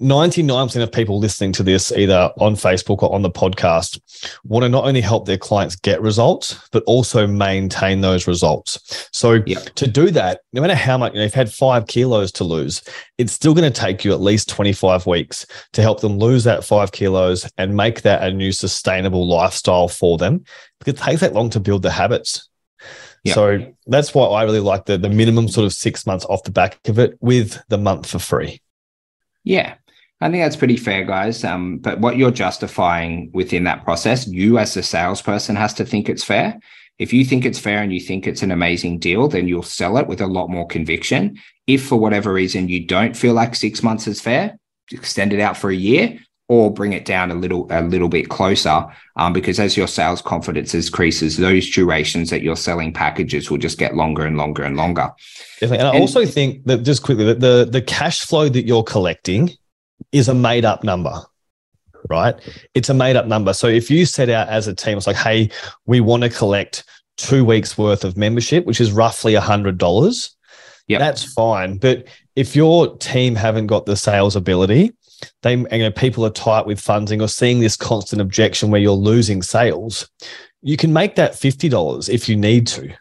99% 0.00 0.80
of 0.80 0.92
people 0.92 1.18
listening 1.18 1.50
to 1.52 1.62
this, 1.64 1.90
either 1.90 2.30
on 2.38 2.54
Facebook 2.54 3.02
or 3.02 3.12
on 3.12 3.22
the 3.22 3.30
podcast, 3.30 4.00
want 4.44 4.62
to 4.62 4.68
not 4.68 4.84
only 4.84 5.00
help 5.00 5.26
their 5.26 5.38
clients 5.38 5.74
get 5.74 6.00
results, 6.00 6.68
but 6.70 6.84
also 6.84 7.26
maintain 7.26 8.00
those 8.00 8.28
results. 8.28 9.08
So, 9.12 9.40
to 9.40 9.86
do 9.88 10.10
that, 10.12 10.42
no 10.52 10.60
matter 10.60 10.76
how 10.76 10.98
much, 10.98 11.14
you 11.14 11.18
know, 11.18 11.24
you've 11.24 11.34
had 11.34 11.52
five 11.52 11.88
kilos 11.88 12.30
to 12.32 12.44
lose, 12.44 12.82
it's 13.18 13.32
still 13.32 13.54
going 13.54 13.70
to 13.70 13.80
take 13.80 14.04
you 14.04 14.12
at 14.12 14.20
least 14.20 14.48
25 14.48 15.06
weeks 15.06 15.44
to 15.72 15.82
help 15.82 16.00
them 16.00 16.18
lose 16.18 16.44
that 16.44 16.64
five 16.64 16.92
kilos 16.92 17.50
and 17.58 17.76
make 17.76 18.02
that 18.02 18.22
a 18.22 18.32
new 18.32 18.52
sustainable 18.52 19.26
lifestyle 19.26 19.88
for 19.88 20.16
them. 20.16 20.44
Because 20.78 20.94
it 20.94 21.04
takes 21.04 21.20
that 21.22 21.34
long 21.34 21.50
to 21.50 21.60
build 21.60 21.82
the 21.82 21.90
habits. 21.90 22.48
So 23.34 23.74
that's 23.86 24.14
why 24.14 24.26
I 24.26 24.44
really 24.44 24.60
like 24.60 24.86
the 24.86 24.96
the 24.96 25.08
minimum 25.08 25.48
sort 25.48 25.66
of 25.66 25.72
six 25.72 26.06
months 26.06 26.24
off 26.26 26.44
the 26.44 26.52
back 26.52 26.78
of 26.86 26.98
it 26.98 27.18
with 27.20 27.60
the 27.68 27.78
month 27.78 28.06
for 28.06 28.18
free. 28.18 28.60
Yeah. 29.44 29.74
I 30.20 30.30
think 30.30 30.42
that's 30.42 30.56
pretty 30.56 30.76
fair, 30.76 31.04
guys. 31.04 31.44
Um, 31.44 31.78
but 31.78 32.00
what 32.00 32.16
you're 32.16 32.32
justifying 32.32 33.30
within 33.32 33.64
that 33.64 33.84
process, 33.84 34.26
you 34.26 34.58
as 34.58 34.76
a 34.76 34.82
salesperson 34.82 35.56
has 35.56 35.74
to 35.74 35.84
think 35.84 36.08
it's 36.08 36.24
fair. 36.24 36.58
If 36.98 37.12
you 37.12 37.24
think 37.24 37.44
it's 37.44 37.60
fair 37.60 37.80
and 37.80 37.92
you 37.92 38.00
think 38.00 38.26
it's 38.26 38.42
an 38.42 38.50
amazing 38.50 38.98
deal, 38.98 39.28
then 39.28 39.46
you'll 39.46 39.62
sell 39.62 39.96
it 39.98 40.08
with 40.08 40.20
a 40.20 40.26
lot 40.26 40.50
more 40.50 40.66
conviction. 40.66 41.38
If 41.68 41.86
for 41.86 41.96
whatever 41.96 42.32
reason 42.32 42.68
you 42.68 42.84
don't 42.84 43.16
feel 43.16 43.34
like 43.34 43.54
six 43.54 43.82
months 43.84 44.08
is 44.08 44.20
fair, 44.20 44.58
extend 44.90 45.32
it 45.32 45.40
out 45.40 45.56
for 45.56 45.70
a 45.70 45.76
year 45.76 46.18
or 46.48 46.72
bring 46.72 46.94
it 46.94 47.04
down 47.04 47.30
a 47.30 47.34
little 47.34 47.66
a 47.70 47.82
little 47.82 48.08
bit 48.08 48.28
closer 48.30 48.86
um, 49.16 49.32
because 49.32 49.60
as 49.60 49.76
your 49.76 49.86
sales 49.86 50.22
confidence 50.22 50.74
increases 50.74 51.36
those 51.36 51.70
durations 51.70 52.30
that 52.30 52.42
you're 52.42 52.56
selling 52.56 52.92
packages 52.92 53.50
will 53.50 53.58
just 53.58 53.78
get 53.78 53.94
longer 53.94 54.24
and 54.24 54.36
longer 54.38 54.62
and 54.62 54.76
longer 54.76 55.10
Definitely. 55.60 55.78
and, 55.78 55.88
and 55.88 55.98
i 55.98 56.00
also 56.00 56.24
think 56.24 56.64
that 56.64 56.84
just 56.84 57.02
quickly 57.02 57.26
that 57.26 57.40
the 57.40 57.68
the 57.70 57.82
cash 57.82 58.24
flow 58.24 58.48
that 58.48 58.66
you're 58.66 58.82
collecting 58.82 59.50
is 60.12 60.28
a 60.28 60.34
made 60.34 60.64
up 60.64 60.84
number 60.84 61.20
right? 62.08 62.36
It's 62.74 62.88
a 62.88 62.94
made 62.94 63.16
up 63.16 63.26
number. 63.26 63.52
So 63.52 63.66
if 63.66 63.90
you 63.90 64.06
set 64.06 64.30
out 64.30 64.48
as 64.48 64.66
a 64.66 64.74
team 64.74 64.96
it's 64.96 65.06
like 65.06 65.16
hey 65.16 65.50
we 65.86 66.00
want 66.00 66.22
to 66.22 66.30
collect 66.30 66.84
two 67.16 67.44
weeks 67.44 67.76
worth 67.76 68.04
of 68.04 68.16
membership 68.16 68.64
which 68.66 68.80
is 68.80 68.92
roughly 68.92 69.34
a 69.34 69.40
hundred 69.40 69.78
dollars. 69.78 70.36
Yeah 70.86 70.98
that's 70.98 71.32
fine. 71.32 71.78
But 71.78 72.06
if 72.36 72.54
your 72.54 72.96
team 72.98 73.34
haven't 73.34 73.66
got 73.66 73.86
the 73.86 73.96
sales 73.96 74.36
ability 74.36 74.94
they 75.42 75.56
you 75.56 75.66
know, 75.66 75.90
people 75.90 76.24
are 76.24 76.30
tight 76.30 76.66
with 76.66 76.80
funding 76.80 77.20
or 77.20 77.28
seeing 77.28 77.60
this 77.60 77.76
constant 77.76 78.22
objection 78.22 78.70
where 78.70 78.80
you're 78.80 78.92
losing 78.92 79.42
sales, 79.42 80.08
you 80.62 80.76
can 80.76 80.92
make 80.92 81.16
that 81.16 81.32
$50 81.32 82.08
if 82.08 82.28
you 82.28 82.36
need 82.36 82.66
to. 82.68 82.94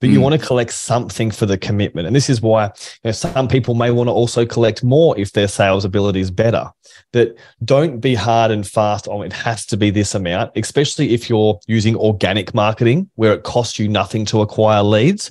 But 0.00 0.10
mm. 0.10 0.12
you 0.14 0.20
want 0.20 0.40
to 0.40 0.46
collect 0.46 0.72
something 0.72 1.30
for 1.30 1.46
the 1.46 1.58
commitment. 1.58 2.06
And 2.06 2.16
this 2.16 2.30
is 2.30 2.40
why 2.40 2.66
you 2.66 2.70
know, 3.04 3.12
some 3.12 3.48
people 3.48 3.74
may 3.74 3.90
want 3.90 4.08
to 4.08 4.12
also 4.12 4.46
collect 4.46 4.82
more 4.82 5.18
if 5.18 5.32
their 5.32 5.48
sales 5.48 5.84
ability 5.84 6.20
is 6.20 6.30
better. 6.30 6.70
But 7.12 7.36
don't 7.64 8.00
be 8.00 8.14
hard 8.14 8.50
and 8.50 8.66
fast 8.66 9.08
on 9.08 9.24
it 9.24 9.32
has 9.32 9.66
to 9.66 9.76
be 9.76 9.90
this 9.90 10.14
amount, 10.14 10.52
especially 10.56 11.14
if 11.14 11.28
you're 11.28 11.58
using 11.66 11.96
organic 11.96 12.54
marketing 12.54 13.10
where 13.14 13.32
it 13.32 13.42
costs 13.42 13.78
you 13.78 13.88
nothing 13.88 14.24
to 14.26 14.40
acquire 14.40 14.82
leads. 14.82 15.30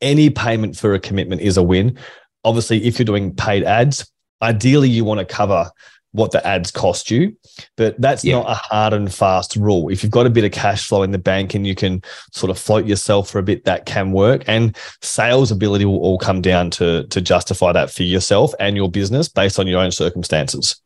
Any 0.00 0.30
payment 0.30 0.76
for 0.76 0.94
a 0.94 1.00
commitment 1.00 1.40
is 1.40 1.56
a 1.56 1.62
win. 1.62 1.98
Obviously, 2.44 2.84
if 2.84 2.98
you're 2.98 3.04
doing 3.04 3.34
paid 3.34 3.64
ads, 3.64 4.10
ideally 4.40 4.88
you 4.88 5.04
want 5.04 5.18
to 5.20 5.26
cover 5.26 5.70
what 6.18 6.32
the 6.32 6.46
ads 6.46 6.70
cost 6.70 7.10
you, 7.10 7.34
but 7.76 7.98
that's 8.00 8.24
yeah. 8.24 8.34
not 8.34 8.50
a 8.50 8.54
hard 8.54 8.92
and 8.92 9.12
fast 9.12 9.56
rule. 9.56 9.88
If 9.88 10.02
you've 10.02 10.12
got 10.12 10.26
a 10.26 10.30
bit 10.30 10.44
of 10.44 10.52
cash 10.52 10.86
flow 10.86 11.02
in 11.02 11.12
the 11.12 11.18
bank 11.18 11.54
and 11.54 11.66
you 11.66 11.74
can 11.74 12.02
sort 12.32 12.50
of 12.50 12.58
float 12.58 12.86
yourself 12.86 13.30
for 13.30 13.38
a 13.38 13.42
bit, 13.42 13.64
that 13.64 13.86
can 13.86 14.12
work. 14.12 14.42
And 14.46 14.76
sales 15.00 15.50
ability 15.50 15.84
will 15.84 16.00
all 16.00 16.18
come 16.18 16.42
down 16.42 16.70
to 16.72 17.06
to 17.06 17.20
justify 17.20 17.72
that 17.72 17.90
for 17.90 18.02
yourself 18.02 18.52
and 18.60 18.76
your 18.76 18.90
business 18.90 19.28
based 19.28 19.58
on 19.58 19.66
your 19.66 19.80
own 19.80 19.92
circumstances. 19.92 20.80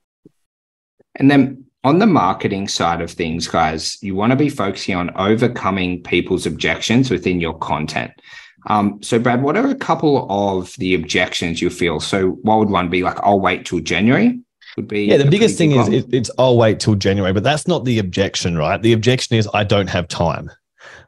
And 1.17 1.31
then 1.31 1.65
on 1.85 1.99
the 1.99 2.07
marketing 2.07 2.69
side 2.69 3.01
of 3.01 3.11
things, 3.11 3.49
guys, 3.49 3.99
you 4.03 4.15
want 4.15 4.31
to 4.31 4.37
be 4.37 4.49
focusing 4.49 4.95
on 4.95 5.11
overcoming 5.17 6.03
people's 6.03 6.47
objections 6.47 7.11
within 7.11 7.41
your 7.41 7.59
content. 7.59 8.13
Um, 8.67 9.03
so, 9.03 9.19
Brad, 9.19 9.43
what 9.43 9.57
are 9.57 9.67
a 9.67 9.75
couple 9.75 10.27
of 10.31 10.75
the 10.79 10.95
objections 10.95 11.61
you 11.61 11.71
feel? 11.71 11.99
So, 11.99 12.31
what 12.43 12.59
would 12.61 12.71
one 12.71 12.89
be 12.89 13.03
like? 13.03 13.19
I'll 13.21 13.41
wait 13.41 13.67
till 13.67 13.81
January. 13.81 14.39
Would 14.77 14.89
be 14.89 15.05
yeah. 15.05 15.19
The 15.19 15.31
biggest 15.31 15.59
thing 15.59 15.73
is 15.73 15.89
it, 15.89 16.07
it's 16.13 16.31
I'll 16.39 16.57
wait 16.57 16.81
till 16.81 16.95
January, 16.95 17.33
but 17.33 17.43
that's 17.43 17.69
not 17.69 17.85
the 17.85 17.99
objection, 17.99 18.57
right? 18.57 18.81
The 18.81 18.95
objection 18.95 19.37
is 19.37 19.49
I 19.53 19.65
don't 19.65 19.89
have 19.89 20.09
time. 20.09 20.51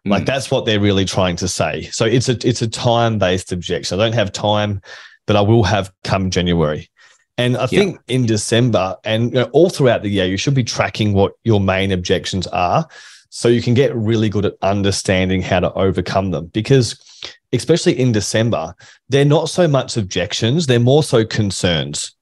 Like 0.05 0.25
mm. 0.25 0.27
that's 0.27 0.51
what 0.51 0.67
they're 0.67 0.81
really 0.81 1.07
trying 1.07 1.37
to 1.37 1.49
say. 1.49 1.83
So 1.85 2.05
it's 2.05 2.29
a 2.29 2.37
it's 2.47 2.61
a 2.61 2.69
time 2.69 3.19
based 3.19 3.53
objection. 3.53 3.99
I 3.99 4.05
don't 4.05 4.15
have 4.15 4.33
time, 4.33 4.83
but 5.27 5.37
I 5.37 5.41
will 5.41 5.65
have 5.65 5.93
come 6.05 6.31
January. 6.31 6.91
And 7.37 7.57
I 7.57 7.67
think 7.67 7.99
in 8.07 8.27
December 8.27 8.97
and 9.03 9.33
you 9.33 9.41
know, 9.41 9.51
all 9.53 9.69
throughout 9.69 10.03
the 10.03 10.11
year, 10.11 10.25
you 10.25 10.37
should 10.37 10.55
be 10.55 10.63
tracking 10.63 11.15
what 11.15 11.33
your 11.43 11.61
main 11.61 11.91
objections 11.91 12.47
are 12.49 12.87
so 13.31 13.49
you 13.49 13.61
can 13.61 13.75
get 13.75 13.95
really 13.97 14.29
good 14.29 14.45
at 14.45 14.55
understanding 14.63 15.43
how 15.43 15.59
to 15.59 15.73
overcome 15.73 16.31
them. 16.31 16.47
Because 16.47 16.97
especially 17.53 17.99
in 17.99 18.13
December, 18.13 18.75
they're 19.09 19.25
not 19.25 19.49
so 19.49 19.67
much 19.67 19.97
objections, 19.97 20.67
they're 20.67 20.79
more 20.79 21.03
so 21.03 21.25
concerns. 21.25 22.15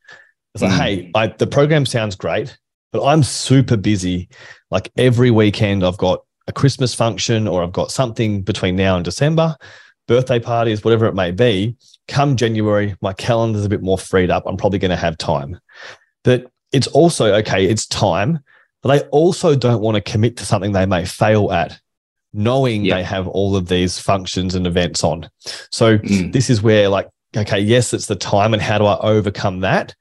It's 0.55 0.63
like, 0.63 0.73
mm. 0.73 0.81
hey, 0.81 1.11
I, 1.15 1.27
the 1.29 1.47
program 1.47 1.87
sounds 1.87 2.15
great, 2.15 2.57
but 2.93 3.05
I'm 3.05 3.23
super 3.23 3.77
busy. 3.77 4.29
Like 4.71 4.93
every 4.97 5.31
weekend, 5.31 5.85
I've 5.85 5.99
got 5.99 6.25
a 6.47 6.53
Christmas 6.53 6.95
function 6.95 7.49
or 7.49 7.63
I've 7.63 7.73
got 7.73 7.91
something 7.91 8.43
between 8.43 8.77
now 8.77 8.97
and 8.97 9.05
December, 9.05 9.57
birthday 10.09 10.39
parties, 10.39 10.85
whatever 10.85 11.07
it 11.07 11.15
may 11.15 11.31
be. 11.31 11.77
Come 12.09 12.37
January, 12.37 12.97
my 13.01 13.13
calendar's 13.13 13.65
a 13.65 13.69
bit 13.69 13.83
more 13.83 13.99
freed 13.99 14.31
up. 14.31 14.45
I'm 14.47 14.57
probably 14.57 14.79
going 14.79 14.91
to 14.91 14.97
have 14.97 15.17
time. 15.17 15.59
But 16.25 16.51
it's 16.73 16.89
also 16.89 17.35
okay, 17.35 17.65
it's 17.67 17.87
time, 17.87 18.41
but 18.83 18.89
they 18.89 19.07
also 19.09 19.55
don't 19.55 19.81
want 19.81 19.95
to 19.95 20.01
commit 20.01 20.37
to 20.39 20.47
something 20.47 20.73
they 20.73 20.87
may 20.87 21.05
fail 21.05 21.53
at 21.53 21.79
knowing 22.33 22.85
they 22.85 23.03
have 23.03 23.29
all 23.29 23.57
of 23.57 23.69
these 23.69 23.99
functions 23.99 24.55
and 24.55 24.67
events 24.67 25.05
on. 25.05 25.29
So 25.71 25.99
mm. 25.99 26.33
this 26.33 26.49
is 26.49 26.63
where 26.63 26.89
like, 26.89 27.09
okay, 27.37 27.61
yes, 27.61 27.93
it's 27.93 28.07
the 28.07 28.17
time 28.17 28.55
and 28.55 28.63
how 28.63 28.79
do 28.79 28.87
I 28.87 28.99
overcome 29.01 29.61
that? 29.61 29.95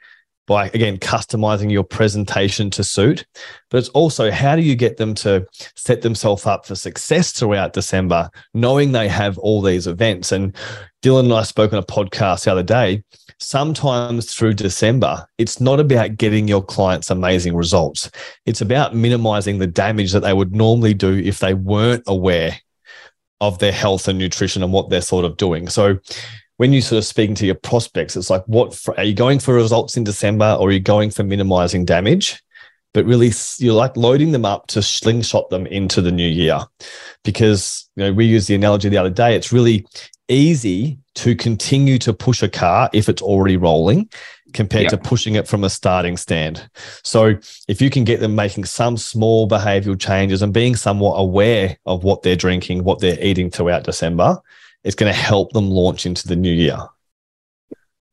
By 0.52 0.68
again, 0.68 0.98
customizing 0.98 1.72
your 1.72 1.86
presentation 1.86 2.70
to 2.72 2.84
suit, 2.84 3.26
but 3.70 3.78
it's 3.78 3.90
also 3.90 4.30
how 4.32 4.58
do 4.58 4.62
you 4.62 4.76
get 4.76 4.98
them 4.98 5.14
to 5.16 5.48
set 5.76 6.02
themselves 6.02 6.46
up 6.46 6.66
for 6.66 6.76
success 6.76 7.32
throughout 7.32 7.72
December, 7.72 8.30
knowing 8.54 8.92
they 8.92 9.08
have 9.08 9.38
all 9.38 9.62
these 9.62 9.88
events. 9.88 10.34
And 10.34 10.54
Dylan 11.02 11.22
and 11.22 11.34
I 11.34 11.44
spoke 11.44 11.72
on 11.72 11.80
a 11.80 11.84
podcast 11.84 12.44
the 12.44 12.52
other 12.52 12.64
day 12.64 13.04
sometimes 13.42 14.34
through 14.34 14.54
December, 14.54 15.26
it's 15.38 15.60
not 15.60 15.80
about 15.80 16.16
getting 16.16 16.48
your 16.48 16.64
clients 16.64 17.10
amazing 17.10 17.56
results. 17.56 18.10
It's 18.46 18.62
about 18.62 18.96
minimizing 18.96 19.58
the 19.58 19.68
damage 19.68 20.12
that 20.12 20.20
they 20.20 20.34
would 20.34 20.56
normally 20.56 20.94
do 20.94 21.18
if 21.18 21.40
they 21.40 21.56
weren't 21.56 22.04
aware 22.08 22.58
of 23.42 23.58
their 23.58 23.72
health 23.72 24.08
and 24.08 24.20
nutrition 24.20 24.62
and 24.62 24.72
what 24.72 24.90
they're 24.90 25.02
sort 25.02 25.26
of 25.26 25.38
doing. 25.38 25.68
So 25.68 25.98
when 26.62 26.74
you 26.74 26.80
sort 26.80 27.00
of 27.00 27.06
speaking 27.06 27.34
to 27.34 27.48
your 27.48 27.56
prospects, 27.56 28.16
it's 28.16 28.30
like, 28.30 28.44
what 28.46 28.72
for, 28.72 28.96
are 29.00 29.04
you 29.04 29.16
going 29.16 29.40
for 29.40 29.56
results 29.56 29.98
in 29.98 30.04
December 30.04 30.56
or 30.60 30.70
are 30.70 30.72
you 30.72 30.80
going 30.80 31.10
for 31.10 31.24
minimizing 31.24 31.86
damage? 31.86 32.40
But 32.94 33.04
really, 33.06 33.32
you're 33.58 33.74
like 33.74 33.98
loading 33.98 34.32
them 34.32 34.46
up 34.46 34.68
to 34.68 34.84
slingshot 34.84 35.50
them 35.50 35.66
into 35.66 36.04
the 36.04 36.12
new 36.12 36.28
year, 36.28 36.60
because 37.24 37.90
you 37.96 38.04
know 38.04 38.14
we 38.14 38.26
used 38.26 38.48
the 38.48 38.54
analogy 38.54 38.90
the 38.90 38.98
other 38.98 39.10
day. 39.10 39.36
It's 39.36 39.52
really 39.52 39.88
easy 40.28 41.00
to 41.16 41.36
continue 41.36 41.98
to 41.98 42.14
push 42.14 42.44
a 42.44 42.50
car 42.50 42.92
if 42.94 43.10
it's 43.10 43.24
already 43.24 43.58
rolling 43.58 44.08
compared 44.54 44.84
yep. 44.84 44.92
to 44.92 44.98
pushing 44.98 45.34
it 45.34 45.48
from 45.48 45.64
a 45.64 45.70
starting 45.70 46.16
stand. 46.16 46.70
So 47.04 47.40
if 47.68 47.82
you 47.82 47.90
can 47.90 48.04
get 48.04 48.20
them 48.20 48.36
making 48.36 48.66
some 48.66 48.98
small 48.98 49.50
behavioral 49.50 50.00
changes 50.00 50.44
and 50.44 50.54
being 50.54 50.76
somewhat 50.76 51.16
aware 51.16 51.78
of 51.88 52.04
what 52.04 52.22
they're 52.22 52.36
drinking, 52.36 52.84
what 52.84 53.00
they're 53.00 53.20
eating 53.20 53.50
throughout 53.50 53.84
December, 53.84 54.38
it's 54.84 54.96
going 54.96 55.12
to 55.12 55.18
help 55.18 55.54
them 55.54 55.70
launch 55.70 56.06
into 56.06 56.28
the 56.28 56.36
new 56.36 56.52
year. 56.52 56.78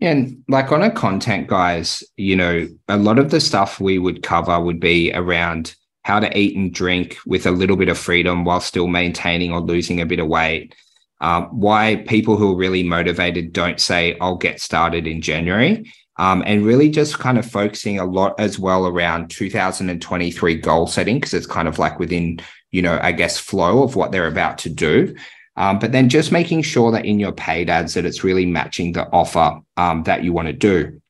And 0.00 0.44
like 0.48 0.70
on 0.70 0.82
a 0.82 0.90
content, 0.90 1.48
guys, 1.48 2.04
you 2.16 2.36
know, 2.36 2.68
a 2.88 2.96
lot 2.96 3.18
of 3.18 3.30
the 3.30 3.40
stuff 3.40 3.80
we 3.80 3.98
would 3.98 4.22
cover 4.22 4.60
would 4.60 4.78
be 4.78 5.12
around 5.12 5.74
how 6.04 6.20
to 6.20 6.38
eat 6.38 6.56
and 6.56 6.72
drink 6.72 7.18
with 7.26 7.46
a 7.46 7.50
little 7.50 7.76
bit 7.76 7.88
of 7.88 7.98
freedom 7.98 8.44
while 8.44 8.60
still 8.60 8.86
maintaining 8.86 9.52
or 9.52 9.60
losing 9.60 10.00
a 10.00 10.06
bit 10.06 10.20
of 10.20 10.28
weight 10.28 10.74
um, 11.20 11.44
why 11.46 12.04
people 12.06 12.36
who 12.36 12.52
are 12.52 12.56
really 12.56 12.82
motivated 12.82 13.52
don't 13.52 13.80
say, 13.80 14.16
I'll 14.20 14.36
get 14.36 14.60
started 14.60 15.06
in 15.06 15.20
January. 15.20 15.90
Um, 16.16 16.42
and 16.46 16.66
really 16.66 16.90
just 16.90 17.20
kind 17.20 17.38
of 17.38 17.48
focusing 17.48 18.00
a 18.00 18.04
lot 18.04 18.34
as 18.40 18.58
well 18.58 18.88
around 18.88 19.30
2023 19.30 20.56
goal 20.56 20.88
setting 20.88 21.16
because 21.16 21.32
it's 21.32 21.46
kind 21.46 21.68
of 21.68 21.78
like 21.78 22.00
within, 22.00 22.40
you 22.72 22.82
know, 22.82 22.98
I 23.00 23.12
guess 23.12 23.38
flow 23.38 23.84
of 23.84 23.94
what 23.94 24.10
they're 24.10 24.26
about 24.26 24.58
to 24.58 24.70
do. 24.70 25.14
Um, 25.58 25.80
but 25.80 25.90
then 25.90 26.08
just 26.08 26.30
making 26.30 26.62
sure 26.62 26.92
that 26.92 27.04
in 27.04 27.18
your 27.18 27.32
paid 27.32 27.68
ads 27.68 27.94
that 27.94 28.06
it's 28.06 28.22
really 28.22 28.46
matching 28.46 28.92
the 28.92 29.08
offer 29.10 29.60
um, 29.76 30.04
that 30.04 30.22
you 30.22 30.32
want 30.32 30.46
to 30.46 30.52
do. 30.52 31.00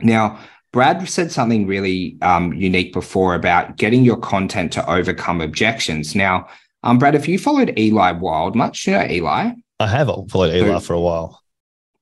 Now, 0.00 0.38
Brad 0.72 1.08
said 1.08 1.32
something 1.32 1.66
really 1.66 2.18
um, 2.20 2.52
unique 2.52 2.92
before 2.92 3.34
about 3.34 3.76
getting 3.76 4.04
your 4.04 4.18
content 4.18 4.72
to 4.74 4.90
overcome 4.90 5.40
objections. 5.40 6.14
Now, 6.14 6.48
um, 6.82 6.98
Brad, 6.98 7.14
if 7.14 7.26
you 7.26 7.38
followed 7.38 7.78
Eli 7.78 8.12
Wilde 8.12 8.54
much, 8.54 8.86
you 8.86 8.92
know 8.92 9.06
Eli? 9.08 9.52
I 9.80 9.86
have 9.86 10.10
followed 10.28 10.54
Eli 10.54 10.80
for 10.80 10.92
a 10.92 11.00
while. 11.00 11.42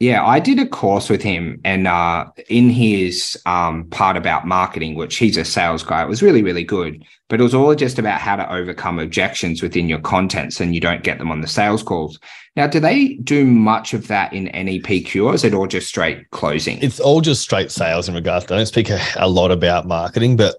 Yeah, 0.02 0.26
I 0.26 0.40
did 0.40 0.59
a 0.59 0.66
course 0.66 1.09
with 1.09 1.23
him, 1.23 1.61
and 1.64 1.87
uh, 1.87 2.25
in 2.49 2.71
his 2.71 3.40
um, 3.47 3.85
part 3.90 4.16
about 4.16 4.49
marketing, 4.49 4.97
which 4.97 5.16
he's 5.16 5.37
a 5.37 5.44
sales 5.44 5.85
guy, 5.85 6.02
it 6.02 6.09
was 6.09 6.25
really, 6.25 6.42
really 6.42 6.64
good. 6.64 7.04
But 7.28 7.38
it 7.38 7.44
was 7.44 7.54
all 7.54 7.73
just 7.76 8.00
about 8.00 8.21
how 8.21 8.35
to 8.35 8.52
overcome 8.52 8.99
objections 8.99 9.62
within 9.62 9.88
your 9.88 10.00
contents, 10.00 10.61
and 10.61 10.75
you 10.75 10.80
don't 10.80 11.04
get 11.04 11.18
them 11.18 11.30
on 11.30 11.40
the 11.40 11.47
sales 11.47 11.85
calls. 11.85 12.18
Now, 12.56 12.66
do 12.66 12.80
they 12.80 13.14
do 13.18 13.47
much 13.47 13.94
of 13.94 14.09
that 14.09 14.32
in 14.32 14.49
NEPQ, 14.49 15.25
or 15.25 15.35
is 15.35 15.44
it 15.44 15.54
all 15.54 15.68
just 15.68 15.87
straight 15.87 16.28
closing? 16.32 16.82
It's 16.82 16.99
all 16.99 17.21
just 17.21 17.40
straight 17.40 17.71
sales 17.71 18.09
in 18.09 18.16
regards. 18.16 18.47
I 18.47 18.56
don't 18.56 18.66
speak 18.66 18.90
a, 18.90 18.99
a 19.14 19.28
lot 19.28 19.52
about 19.52 19.87
marketing, 19.87 20.37
but 20.37 20.56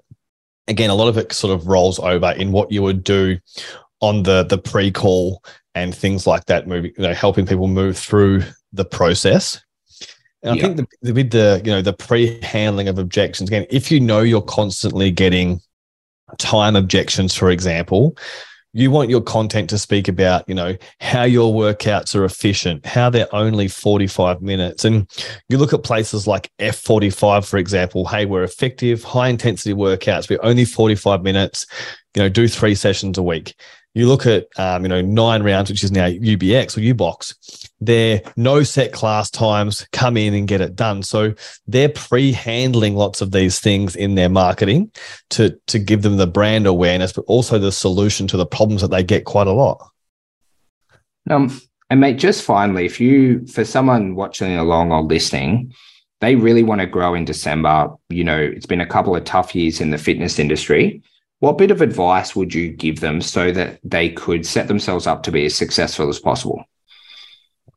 again, 0.69 0.89
a 0.89 0.95
lot 0.95 1.09
of 1.09 1.17
it 1.17 1.33
sort 1.33 1.53
of 1.53 1.67
rolls 1.67 2.00
over 2.00 2.31
in 2.31 2.53
what 2.53 2.71
you 2.71 2.81
would 2.81 3.03
do 3.03 3.38
on 4.00 4.23
the 4.23 4.43
the 4.43 4.57
pre-call 4.57 5.43
and 5.75 5.93
things 5.93 6.25
like 6.25 6.45
that, 6.45 6.65
moving, 6.65 6.93
you 6.97 7.03
know, 7.03 7.13
helping 7.13 7.45
people 7.45 7.67
move 7.67 7.97
through 7.97 8.41
the 8.74 8.86
process. 8.86 9.62
And 10.42 10.60
I 10.60 10.62
think 10.62 10.77
the, 10.77 10.88
the, 11.01 11.13
with 11.13 11.32
the 11.32 11.62
you 11.63 11.72
know 11.72 11.82
the 11.82 11.94
pre-handling 11.94 12.89
of 12.89 13.00
objections 13.00 13.50
again, 13.50 13.65
if 13.70 13.89
you 13.89 14.00
know 14.00 14.20
you're 14.22 14.42
constantly 14.42 15.10
getting 15.10 15.62
time 16.38 16.75
objections, 16.75 17.34
for 17.34 17.50
example, 17.50 18.18
you 18.74 18.92
want 18.92 19.10
your 19.10 19.22
content 19.22 19.70
to 19.70 19.77
speak 19.77 20.10
about 20.10 20.44
you 20.50 20.56
know 20.56 20.75
how 21.00 21.24
your 21.24 21.53
workouts 21.53 22.13
are 22.13 22.25
efficient, 22.25 22.86
how 22.86 23.10
they're 23.10 23.34
only 23.34 23.70
45 23.70 24.42
minutes, 24.42 24.84
and 24.84 25.10
you 25.48 25.58
look 25.58 25.72
at 25.72 25.84
places 25.84 26.27
like 26.27 26.51
F45, 26.60 27.48
for 27.48 27.58
example. 27.58 28.06
Hey, 28.06 28.25
we're 28.25 28.44
effective, 28.44 29.01
high 29.03 29.30
intensity 29.30 29.74
workouts. 29.74 30.30
We're 30.30 30.44
only 30.44 30.65
45 30.65 31.24
minutes. 31.24 31.65
You 32.15 32.24
know, 32.24 32.30
do 32.30 32.50
three 32.50 32.75
sessions 32.75 33.18
a 33.18 33.24
week 33.24 33.56
you 33.93 34.07
look 34.07 34.25
at 34.25 34.47
um, 34.57 34.83
you 34.83 34.89
know 34.89 35.01
nine 35.01 35.43
rounds, 35.43 35.69
which 35.69 35.83
is 35.83 35.91
now 35.91 36.07
UBX 36.07 36.77
or 36.77 36.81
UBOX. 36.81 37.69
They're 37.79 38.21
no 38.35 38.63
set 38.63 38.91
class 38.91 39.29
times. 39.29 39.88
Come 39.91 40.17
in 40.17 40.33
and 40.33 40.47
get 40.47 40.62
it 40.62 40.75
done. 40.75 41.03
So 41.03 41.33
they're 41.67 41.89
pre-handling 41.89 42.95
lots 42.95 43.21
of 43.21 43.31
these 43.31 43.59
things 43.59 43.95
in 43.95 44.15
their 44.15 44.29
marketing 44.29 44.91
to 45.31 45.57
to 45.67 45.79
give 45.79 46.01
them 46.01 46.17
the 46.17 46.27
brand 46.27 46.65
awareness, 46.65 47.13
but 47.13 47.25
also 47.27 47.59
the 47.59 47.71
solution 47.71 48.27
to 48.27 48.38
the 48.38 48.45
problems 48.45 48.81
that 48.81 48.91
they 48.91 49.03
get 49.03 49.25
quite 49.25 49.47
a 49.47 49.51
lot. 49.51 49.85
Um, 51.29 51.62
and 51.89 52.00
mate, 52.00 52.17
just 52.17 52.43
finally, 52.43 52.85
if 52.85 53.00
you 53.00 53.45
for 53.47 53.63
someone 53.63 54.15
watching 54.15 54.57
along 54.57 54.91
or 54.91 55.03
listening, 55.03 55.71
they 56.19 56.35
really 56.35 56.63
want 56.63 56.81
to 56.81 56.88
grow 56.88 57.13
in 57.13 57.25
December. 57.25 57.89
You 58.09 58.23
know, 58.23 58.39
it's 58.39 58.65
been 58.65 58.81
a 58.81 58.88
couple 58.88 59.15
of 59.15 59.23
tough 59.23 59.53
years 59.53 59.79
in 59.79 59.91
the 59.91 60.00
fitness 60.00 60.39
industry 60.39 61.03
what 61.43 61.57
bit 61.57 61.71
of 61.71 61.81
advice 61.81 62.38
would 62.38 62.53
you 62.53 62.69
give 62.69 63.01
them 63.01 63.19
so 63.19 63.51
that 63.51 63.77
they 63.83 64.07
could 64.09 64.45
set 64.45 64.69
themselves 64.69 65.05
up 65.05 65.23
to 65.23 65.29
be 65.29 65.43
as 65.43 65.53
successful 65.53 66.07
as 66.07 66.17
possible? 66.17 66.63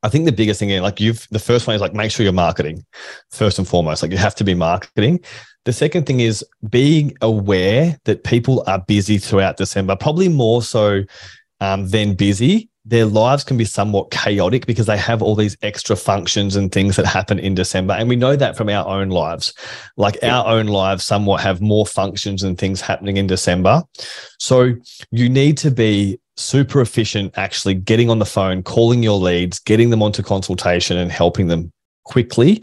I 0.05 0.09
think 0.09 0.25
the 0.25 0.31
biggest 0.31 0.61
thing, 0.61 0.81
like 0.81 1.01
you've, 1.01 1.27
the 1.33 1.41
first 1.41 1.67
one 1.67 1.75
is 1.75 1.83
like 1.83 1.93
make 1.93 2.13
sure 2.13 2.23
you're 2.23 2.33
marketing 2.33 2.87
first 3.33 3.59
and 3.59 3.67
foremost. 3.67 4.05
Like 4.05 4.13
you 4.13 4.19
have 4.19 4.37
to 4.37 4.45
be 4.45 4.55
marketing. 4.55 5.19
The 5.65 5.73
second 5.73 6.07
thing 6.07 6.21
is 6.21 6.45
being 6.71 7.17
aware 7.23 7.99
that 8.05 8.23
people 8.23 8.63
are 8.69 8.79
busy 8.79 9.19
throughout 9.19 9.57
December, 9.57 9.97
probably 9.97 10.29
more 10.29 10.63
so 10.63 11.03
um, 11.59 11.89
than 11.89 12.15
busy 12.15 12.71
their 12.87 13.05
lives 13.05 13.43
can 13.43 13.57
be 13.57 13.65
somewhat 13.65 14.13
chaotic 14.13 14.65
because 14.65 14.87
they 14.87 14.97
have 14.97 15.21
all 15.21 15.35
these 15.35 15.57
extra 15.63 15.97
functions 15.97 16.55
and 16.55 16.71
things 16.71 16.95
that 16.95 17.05
happen 17.05 17.39
in 17.39 17.55
December. 17.55 17.95
And 17.95 18.09
we 18.09 18.15
know 18.15 18.37
that 18.37 18.57
from 18.57 18.69
our 18.69 18.87
own 18.87 19.09
lives. 19.09 19.53
Like 19.97 20.17
yeah. 20.23 20.39
our 20.39 20.47
own 20.47 20.67
lives 20.67 21.05
somewhat 21.05 21.41
have 21.41 21.61
more 21.61 21.85
functions 21.85 22.45
and 22.45 22.57
things 22.57 22.81
happening 22.81 23.17
in 23.17 23.27
December. 23.27 23.83
So 24.39 24.75
you 25.11 25.29
need 25.29 25.59
to 25.59 25.73
be 25.73 26.21
super 26.37 26.81
efficient 26.81 27.37
actually 27.37 27.75
getting 27.75 28.09
on 28.09 28.21
the 28.21 28.25
phone, 28.25 28.63
calling 28.63 29.03
your 29.03 29.19
leads, 29.19 29.59
getting 29.59 29.91
them 29.91 30.03
onto 30.03 30.23
consultation 30.23 30.97
and 30.97 31.11
helping 31.11 31.49
them 31.49 31.73
quickly. 32.05 32.63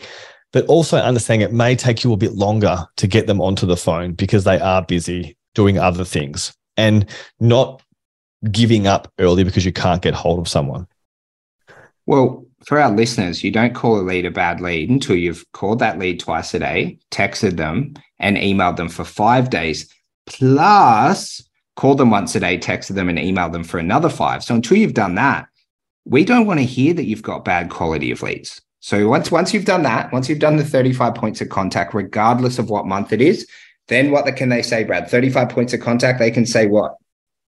But 0.53 0.65
also 0.67 0.99
understanding 0.99 1.45
it 1.45 1.53
may 1.53 1.75
take 1.75 2.03
you 2.03 2.13
a 2.13 2.17
bit 2.17 2.33
longer 2.33 2.86
to 2.95 3.07
get 3.07 3.27
them 3.27 3.41
onto 3.41 3.65
the 3.65 3.75
phone 3.75 4.13
because 4.13 4.45
they 4.45 4.59
are 4.59 4.86
busy 4.86 5.36
doing 5.53 5.79
other 5.79 6.05
things 6.05 6.53
and 6.77 7.09
not 7.39 7.82
giving 8.51 8.88
up 8.88 9.12
early 9.19 9.43
because 9.43 9.65
you 9.65 9.73
can't 9.73 10.01
get 10.01 10.13
hold 10.13 10.39
of 10.39 10.47
someone? 10.47 10.88
Well, 12.06 12.45
for 12.65 12.79
our 12.79 12.91
listeners, 12.91 13.43
you 13.43 13.51
don't 13.51 13.75
call 13.75 13.99
a 13.99 14.01
lead 14.01 14.25
a 14.25 14.32
bad 14.32 14.62
lead 14.62 14.89
until 14.89 15.15
you've 15.15 15.45
called 15.51 15.79
that 15.79 15.99
lead 15.99 16.19
twice 16.19 16.53
a 16.53 16.60
day, 16.60 16.99
texted 17.12 17.58
them, 17.58 17.93
and 18.19 18.38
emailed 18.38 18.77
them 18.77 18.89
for 18.89 19.03
five 19.03 19.49
days, 19.49 19.93
plus 20.25 21.41
called 21.75 21.97
them 21.97 22.12
once 22.12 22.36
a 22.36 22.39
day, 22.39 22.58
texted 22.58 22.95
them, 22.95 23.10
and 23.10 23.17
emailed 23.17 23.51
them 23.51 23.63
for 23.63 23.79
another 23.79 24.10
five. 24.10 24.43
So 24.43 24.56
until 24.56 24.77
you've 24.77 24.93
done 24.93 25.15
that, 25.15 25.47
we 26.06 26.23
don't 26.23 26.45
want 26.45 26.60
to 26.60 26.65
hear 26.65 26.93
that 26.93 27.06
you've 27.06 27.23
got 27.23 27.45
bad 27.45 27.69
quality 27.69 28.12
of 28.12 28.21
leads. 28.21 28.62
So 28.79 29.08
once 29.08 29.32
once 29.32 29.53
you've 29.53 29.65
done 29.65 29.84
that, 29.84 30.12
once 30.12 30.27
you've 30.27 30.39
done 30.39 30.58
the 30.58 30.65
35 30.65 31.15
points 31.15 31.39
of 31.41 31.49
contact, 31.49 31.93
regardless 31.93 32.60
of 32.60 32.69
what 32.69 32.86
month 32.86 33.13
it 33.13 33.21
is, 33.21 33.47
then 33.88 34.12
what 34.12 34.34
can 34.36 34.49
they 34.49 34.62
say, 34.62 34.84
Brad? 34.84 35.10
35 35.10 35.49
points 35.49 35.73
of 35.73 35.79
contact, 35.79 36.19
they 36.19 36.32
can 36.32 36.45
say 36.45 36.67
what? 36.67 36.97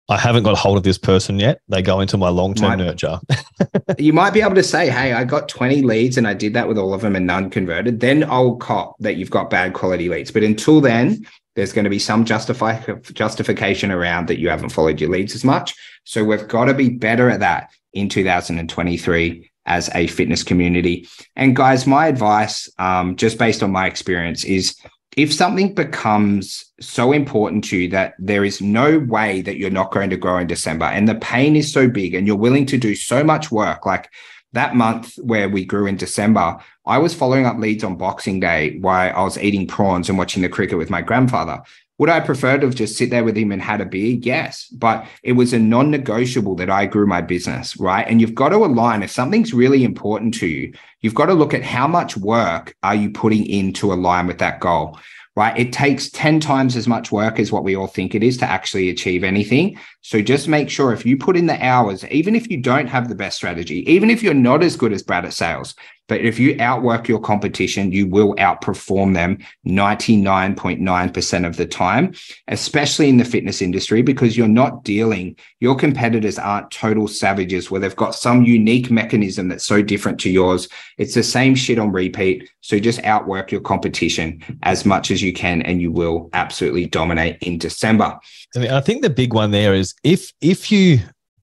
I 0.08 0.18
haven't 0.18 0.42
got 0.42 0.58
hold 0.58 0.76
of 0.76 0.82
this 0.82 0.98
person 0.98 1.38
yet. 1.38 1.60
They 1.68 1.80
go 1.80 2.00
into 2.00 2.18
my 2.18 2.28
long 2.28 2.54
term 2.54 2.78
nurture. 2.78 3.20
you 3.98 4.12
might 4.12 4.34
be 4.34 4.42
able 4.42 4.54
to 4.54 4.62
say, 4.62 4.90
Hey, 4.90 5.14
I 5.14 5.24
got 5.24 5.48
20 5.48 5.82
leads 5.82 6.18
and 6.18 6.26
I 6.26 6.34
did 6.34 6.52
that 6.54 6.68
with 6.68 6.76
all 6.76 6.92
of 6.92 7.00
them 7.00 7.16
and 7.16 7.26
none 7.26 7.48
converted. 7.48 8.00
Then 8.00 8.24
I'll 8.24 8.56
cop 8.56 8.96
that 9.00 9.16
you've 9.16 9.30
got 9.30 9.48
bad 9.48 9.72
quality 9.72 10.08
leads. 10.08 10.30
But 10.30 10.42
until 10.42 10.80
then, 10.80 11.26
there's 11.56 11.72
going 11.72 11.84
to 11.84 11.90
be 11.90 11.98
some 11.98 12.24
justify, 12.24 12.80
justification 13.12 13.90
around 13.90 14.28
that 14.28 14.38
you 14.38 14.50
haven't 14.50 14.70
followed 14.70 15.00
your 15.00 15.10
leads 15.10 15.34
as 15.34 15.44
much. 15.44 15.74
So 16.04 16.24
we've 16.24 16.48
got 16.48 16.66
to 16.66 16.74
be 16.74 16.90
better 16.90 17.30
at 17.30 17.40
that 17.40 17.70
in 17.92 18.08
2023 18.08 19.50
as 19.66 19.88
a 19.94 20.06
fitness 20.08 20.42
community. 20.42 21.08
And 21.36 21.56
guys, 21.56 21.86
my 21.86 22.08
advice, 22.08 22.68
um, 22.78 23.16
just 23.16 23.38
based 23.38 23.62
on 23.62 23.70
my 23.70 23.86
experience, 23.86 24.44
is 24.44 24.76
if 25.16 25.33
something 25.33 25.74
becomes 25.74 26.64
so 26.81 27.12
important 27.12 27.64
to 27.64 27.77
you 27.77 27.88
that 27.90 28.14
there 28.18 28.44
is 28.44 28.61
no 28.61 28.98
way 28.98 29.42
that 29.42 29.57
you're 29.57 29.70
not 29.70 29.92
going 29.92 30.11
to 30.11 30.16
grow 30.16 30.38
in 30.38 30.46
December 30.46 30.87
and 30.87 31.09
the 31.09 31.14
pain 31.16 31.57
is 31.57 31.72
so 31.72 31.88
big 31.88 32.14
and 32.14 32.27
you're 32.27 32.37
willing 32.37 32.66
to 32.66 32.79
do 32.79 32.94
so 32.94 33.22
much 33.22 33.50
work, 33.50 33.87
like 33.87 34.11
that 34.53 34.74
month 34.74 35.14
where 35.16 35.48
we 35.48 35.64
grew 35.64 35.87
in 35.87 35.96
December, 35.96 36.59
I 36.87 36.98
was 36.98 37.14
following 37.14 37.46
up 37.46 37.59
leads 37.59 37.85
on 37.85 37.96
Boxing 37.96 38.40
Day 38.40 38.79
while 38.79 39.12
I 39.14 39.22
was 39.22 39.38
eating 39.38 39.66
prawns 39.66 40.09
and 40.09 40.18
watching 40.18 40.42
the 40.42 40.48
cricket 40.48 40.79
with 40.79 40.90
my 40.90 41.03
grandfather. 41.03 41.62
Would 41.98 42.11
I 42.11 42.20
prefer 42.20 42.59
to 42.59 42.66
have 42.66 42.74
just 42.74 42.96
sit 42.96 43.11
there 43.11 43.22
with 43.22 43.37
him 43.37 43.52
and 43.52 43.62
had 43.62 43.80
a 43.80 43.87
beer? 43.87 44.18
Yes. 44.20 44.66
But 44.66 45.07
it 45.22 45.33
was 45.33 45.52
a 45.52 45.59
non 45.59 45.90
negotiable 45.90 46.57
that 46.57 46.70
I 46.70 46.87
grew 46.87 47.07
my 47.07 47.20
business, 47.20 47.76
right? 47.78 48.07
And 48.09 48.20
you've 48.20 48.35
got 48.35 48.48
to 48.48 48.64
align. 48.64 49.02
If 49.02 49.12
something's 49.12 49.54
really 49.54 49.85
important 49.85 50.35
to 50.35 50.46
you, 50.46 50.72
you've 51.00 51.14
got 51.14 51.26
to 51.26 51.35
look 51.35 51.54
at 51.54 51.62
how 51.62 51.87
much 51.87 52.16
work 52.16 52.74
are 52.83 52.94
you 52.94 53.11
putting 53.11 53.46
in 53.46 53.72
to 53.74 53.92
align 53.92 54.26
with 54.26 54.38
that 54.38 54.61
goal 54.61 54.98
right? 55.37 55.59
It 55.59 55.72
takes 55.72 56.11
10 56.11 56.40
times 56.40 56.76
as 56.76 56.87
much 56.87 57.11
work 57.11 57.40
as 57.40 57.50
what 57.50 57.64
we 57.64 57.74
all 57.74 57.88
think 57.88 58.14
it 58.14 58.22
is 58.22 58.37
to 58.38 58.46
actually 58.46 58.88
achieve 58.88 59.24
anything. 59.24 59.78
So 60.00 60.22
just 60.22 60.46
make 60.46 60.70
sure 60.70 60.92
if 60.92 61.04
you 61.04 61.16
put 61.16 61.37
in 61.37 61.46
the 61.46 61.64
hours, 61.64 62.04
even 62.07 62.37
if 62.37 62.48
you 62.48 62.59
don't 62.59 62.87
have 62.87 63.09
the 63.09 63.16
best 63.16 63.37
strategy, 63.37 63.88
even 63.90 64.11
if 64.11 64.22
you're 64.22 64.33
not 64.33 64.62
as 64.62 64.76
good 64.76 64.92
as 64.92 65.02
Brad 65.02 65.24
at 65.24 65.33
sales, 65.33 65.74
but 66.06 66.20
if 66.20 66.38
you 66.38 66.56
outwork 66.60 67.08
your 67.08 67.20
competition, 67.20 67.90
you 67.90 68.06
will 68.06 68.34
outperform 68.36 69.14
them 69.14 69.38
99.9% 69.66 71.46
of 71.46 71.56
the 71.56 71.66
time, 71.66 72.14
especially 72.48 73.08
in 73.08 73.16
the 73.16 73.24
fitness 73.24 73.62
industry, 73.62 74.02
because 74.02 74.36
you're 74.36 74.46
not 74.46 74.84
dealing, 74.84 75.36
your 75.60 75.74
competitors 75.74 76.38
aren't 76.38 76.70
total 76.70 77.08
savages 77.08 77.70
where 77.70 77.80
they've 77.80 77.96
got 77.96 78.14
some 78.14 78.44
unique 78.44 78.90
mechanism 78.90 79.48
that's 79.48 79.64
so 79.64 79.80
different 79.80 80.20
to 80.20 80.30
yours. 80.30 80.68
It's 80.98 81.14
the 81.14 81.22
same 81.22 81.54
shit 81.54 81.78
on 81.78 81.90
repeat. 81.90 82.50
So 82.60 82.78
just 82.78 83.02
outwork 83.04 83.50
your 83.50 83.62
competition 83.62 84.42
as 84.62 84.84
much 84.84 85.10
as 85.10 85.22
you 85.22 85.32
can, 85.32 85.62
and 85.62 85.80
you 85.80 85.90
will 85.90 86.28
absolutely 86.32 86.86
dominate 86.86 87.38
in 87.42 87.58
December. 87.58 88.18
I 88.56 88.80
think 88.80 89.02
the 89.02 89.10
big 89.10 89.32
one 89.32 89.50
there 89.50 89.74
is 89.74 89.94
if 90.02 90.32
if 90.40 90.70
you 90.70 91.00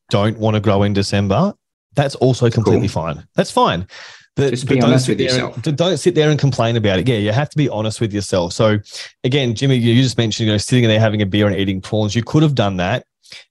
don't 0.10 0.38
want 0.38 0.56
to 0.56 0.60
grow 0.60 0.84
in 0.84 0.94
December, 0.94 1.54
that's 1.96 2.16
also 2.16 2.50
completely 2.50 2.88
cool. 2.88 3.04
fine. 3.04 3.28
That's 3.36 3.52
fine. 3.52 3.88
But, 4.36 4.52
just 4.52 4.68
be 4.68 4.82
honest 4.82 5.10
with 5.10 5.20
yourself. 5.20 5.66
And, 5.66 5.78
don't 5.78 5.98
sit 5.98 6.16
there 6.16 6.30
and 6.30 6.40
complain 6.40 6.78
about 6.78 7.00
it. 7.00 7.08
Yeah, 7.08 7.18
you 7.18 7.32
have 7.32 7.50
to 7.50 7.58
be 7.58 7.68
honest 7.68 8.00
with 8.00 8.14
yourself. 8.14 8.54
So 8.54 8.80
again, 9.24 9.56
Jimmy, 9.56 9.76
you 9.76 10.02
just 10.02 10.18
mentioned, 10.18 10.48
you 10.48 10.54
know, 10.54 10.58
sitting 10.58 10.88
there 10.88 11.00
having 11.00 11.22
a 11.22 11.26
beer 11.26 11.48
and 11.48 11.56
eating 11.56 11.82
prawns. 11.82 12.16
You 12.16 12.24
could 12.24 12.42
have 12.42 12.56
done 12.56 12.78
that 12.78 13.06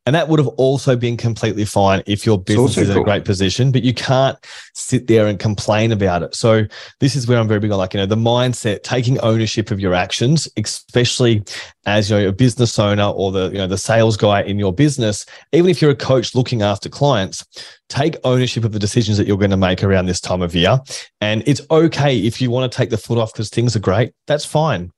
And 0.07 0.15
that 0.15 0.29
would 0.29 0.39
have 0.39 0.49
also 0.49 0.97
been 0.97 1.17
completely 1.17 1.65
fine 1.65 2.03
if 2.07 2.27
your 2.27 2.39
business 2.39 2.77
is 2.77 2.89
in 2.89 2.95
cool. 2.95 3.03
a 3.03 3.05
great 3.05 3.25
position, 3.25 3.71
but 3.71 3.83
you 3.83 3.95
can't 3.95 4.37
sit 4.75 5.07
there 5.07 5.27
and 5.27 5.39
complain 5.39 5.93
about 5.93 6.23
it. 6.23 6.35
So 6.35 6.65
this 7.01 7.15
is 7.15 7.27
where 7.27 7.39
I'm 7.39 7.49
very 7.49 7.61
big 7.61 7.71
on 7.71 7.79
like, 7.79 7.95
you 7.95 8.01
know, 8.01 8.07
the 8.07 8.17
mindset, 8.17 8.83
taking 8.83 9.19
ownership 9.21 9.71
of 9.71 9.79
your 9.79 9.95
actions, 9.95 10.49
especially 10.57 11.45
as 11.87 12.11
you 12.11 12.17
know, 12.17 12.29
a 12.29 12.33
business 12.33 12.79
owner 12.79 13.05
or 13.05 13.31
the, 13.31 13.51
you 13.51 13.59
know, 13.59 13.67
the 13.67 13.79
sales 13.79 14.17
guy 14.17 14.43
in 14.43 14.59
your 14.59 14.73
business, 14.73 15.25
even 15.53 15.71
if 15.71 15.81
you're 15.81 15.91
a 15.91 15.97
coach 15.97 16.35
looking 16.35 16.63
after 16.63 16.89
clients, 16.89 17.45
take 17.89 18.17
ownership 18.25 18.65
of 18.65 18.73
the 18.73 18.79
decisions 18.79 19.19
that 19.19 19.27
you're 19.27 19.37
going 19.37 19.51
to 19.51 19.57
make 19.57 19.83
around 19.83 20.07
this 20.07 20.21
time 20.21 20.43
of 20.43 20.55
year. 20.55 20.79
And 21.21 21.43
it's 21.47 21.61
okay 21.71 22.19
if 22.19 22.41
you 22.41 22.51
want 22.51 22.71
to 22.71 22.77
take 22.77 22.91
the 22.91 22.99
foot 22.99 23.19
off 23.19 23.33
because 23.33 23.51
things 23.51 23.77
are 23.77 23.81
great. 23.81 24.13
That's 24.27 24.45
fine. 24.45 24.93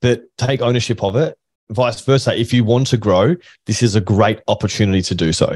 But 0.00 0.22
take 0.36 0.60
ownership 0.60 1.02
of 1.02 1.16
it 1.16 1.38
vice 1.70 2.00
versa, 2.00 2.38
if 2.38 2.52
you 2.52 2.64
want 2.64 2.86
to 2.88 2.96
grow, 2.96 3.36
this 3.66 3.82
is 3.82 3.94
a 3.94 4.00
great 4.00 4.40
opportunity 4.48 5.02
to 5.02 5.14
do 5.14 5.32
so. 5.32 5.54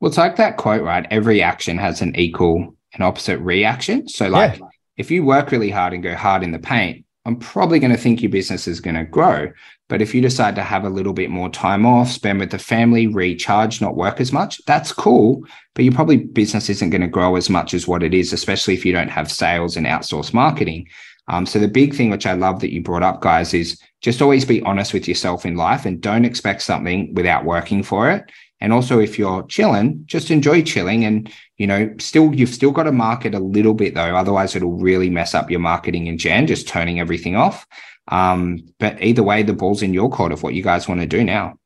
Well, 0.00 0.08
it's 0.08 0.18
like 0.18 0.36
that 0.36 0.56
quote, 0.56 0.82
right? 0.82 1.06
Every 1.10 1.42
action 1.42 1.78
has 1.78 2.02
an 2.02 2.16
equal 2.16 2.76
and 2.94 3.02
opposite 3.02 3.38
reaction. 3.38 4.08
So, 4.08 4.28
like, 4.28 4.58
yeah. 4.58 4.66
if 4.96 5.10
you 5.10 5.24
work 5.24 5.52
really 5.52 5.70
hard 5.70 5.92
and 5.92 6.02
go 6.02 6.14
hard 6.14 6.42
in 6.42 6.52
the 6.52 6.58
paint, 6.58 7.04
I'm 7.24 7.36
probably 7.36 7.78
going 7.78 7.92
to 7.92 7.96
think 7.96 8.20
your 8.20 8.30
business 8.30 8.66
is 8.66 8.80
going 8.80 8.96
to 8.96 9.04
grow. 9.04 9.52
But 9.88 10.02
if 10.02 10.14
you 10.14 10.20
decide 10.20 10.56
to 10.56 10.62
have 10.62 10.84
a 10.84 10.90
little 10.90 11.12
bit 11.12 11.30
more 11.30 11.50
time 11.50 11.86
off, 11.86 12.10
spend 12.10 12.40
with 12.40 12.50
the 12.50 12.58
family, 12.58 13.06
recharge, 13.06 13.80
not 13.80 13.94
work 13.94 14.20
as 14.20 14.32
much, 14.32 14.60
that's 14.66 14.92
cool. 14.92 15.44
But 15.74 15.84
your 15.84 15.94
probably 15.94 16.16
business 16.16 16.68
isn't 16.68 16.90
going 16.90 17.02
to 17.02 17.08
grow 17.08 17.36
as 17.36 17.48
much 17.48 17.74
as 17.74 17.86
what 17.86 18.02
it 18.02 18.12
is, 18.12 18.32
especially 18.32 18.74
if 18.74 18.84
you 18.84 18.92
don't 18.92 19.10
have 19.10 19.30
sales 19.30 19.76
and 19.76 19.86
outsource 19.86 20.34
marketing. 20.34 20.88
Um, 21.28 21.46
so 21.46 21.60
the 21.60 21.68
big 21.68 21.94
thing, 21.94 22.10
which 22.10 22.26
I 22.26 22.32
love 22.32 22.60
that 22.60 22.72
you 22.72 22.82
brought 22.82 23.04
up, 23.04 23.20
guys, 23.20 23.54
is 23.54 23.78
just 24.02 24.20
always 24.20 24.44
be 24.44 24.62
honest 24.62 24.92
with 24.92 25.08
yourself 25.08 25.46
in 25.46 25.56
life 25.56 25.86
and 25.86 26.00
don't 26.00 26.24
expect 26.24 26.62
something 26.62 27.14
without 27.14 27.44
working 27.44 27.82
for 27.82 28.10
it. 28.10 28.30
And 28.60 28.72
also, 28.72 29.00
if 29.00 29.18
you're 29.18 29.42
chilling, 29.44 30.02
just 30.06 30.30
enjoy 30.30 30.62
chilling. 30.62 31.04
And 31.04 31.32
you 31.56 31.66
know, 31.66 31.92
still 31.98 32.34
you've 32.34 32.50
still 32.50 32.70
got 32.70 32.84
to 32.84 32.92
market 32.92 33.34
a 33.34 33.40
little 33.40 33.74
bit 33.74 33.94
though, 33.94 34.16
otherwise 34.16 34.54
it'll 34.54 34.78
really 34.78 35.10
mess 35.10 35.34
up 35.34 35.50
your 35.50 35.60
marketing 35.60 36.06
in 36.06 36.18
Jan, 36.18 36.46
just 36.46 36.68
turning 36.68 37.00
everything 37.00 37.36
off. 37.36 37.66
Um, 38.08 38.58
but 38.78 39.02
either 39.02 39.22
way, 39.22 39.42
the 39.42 39.52
ball's 39.52 39.82
in 39.82 39.94
your 39.94 40.10
court 40.10 40.32
of 40.32 40.42
what 40.42 40.54
you 40.54 40.62
guys 40.62 40.88
want 40.88 41.00
to 41.00 41.06
do 41.06 41.24
now. 41.24 41.58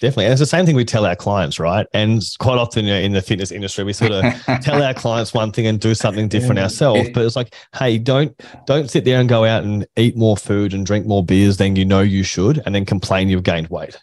Definitely. 0.00 0.24
And 0.24 0.32
it's 0.32 0.40
the 0.40 0.46
same 0.46 0.66
thing 0.66 0.74
we 0.74 0.84
tell 0.84 1.06
our 1.06 1.14
clients, 1.14 1.60
right? 1.60 1.86
And 1.94 2.20
quite 2.40 2.58
often 2.58 2.84
you 2.84 2.92
know, 2.92 2.98
in 2.98 3.12
the 3.12 3.22
fitness 3.22 3.52
industry, 3.52 3.84
we 3.84 3.92
sort 3.92 4.10
of 4.10 4.24
tell 4.62 4.82
our 4.82 4.92
clients 4.92 5.32
one 5.32 5.52
thing 5.52 5.66
and 5.66 5.78
do 5.78 5.94
something 5.94 6.26
different 6.26 6.58
ourselves. 6.58 7.10
But 7.14 7.24
it's 7.24 7.36
like, 7.36 7.54
hey, 7.76 7.98
don't 7.98 8.38
don't 8.66 8.90
sit 8.90 9.04
there 9.04 9.20
and 9.20 9.28
go 9.28 9.44
out 9.44 9.62
and 9.62 9.86
eat 9.96 10.16
more 10.16 10.36
food 10.36 10.74
and 10.74 10.84
drink 10.84 11.06
more 11.06 11.24
beers 11.24 11.58
than 11.58 11.76
you 11.76 11.84
know 11.84 12.00
you 12.00 12.24
should 12.24 12.60
and 12.66 12.74
then 12.74 12.84
complain 12.84 13.28
you've 13.28 13.44
gained 13.44 13.68
weight. 13.68 13.96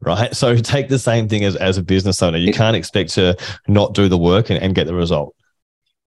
Right. 0.00 0.34
So 0.36 0.56
take 0.58 0.88
the 0.88 0.98
same 0.98 1.28
thing 1.28 1.44
as, 1.44 1.56
as 1.56 1.78
a 1.78 1.82
business 1.82 2.22
owner. 2.22 2.38
You 2.38 2.52
can't 2.52 2.76
expect 2.76 3.10
to 3.14 3.36
not 3.66 3.94
do 3.94 4.08
the 4.08 4.18
work 4.18 4.50
and, 4.50 4.62
and 4.62 4.74
get 4.74 4.86
the 4.86 4.94
result. 4.94 5.34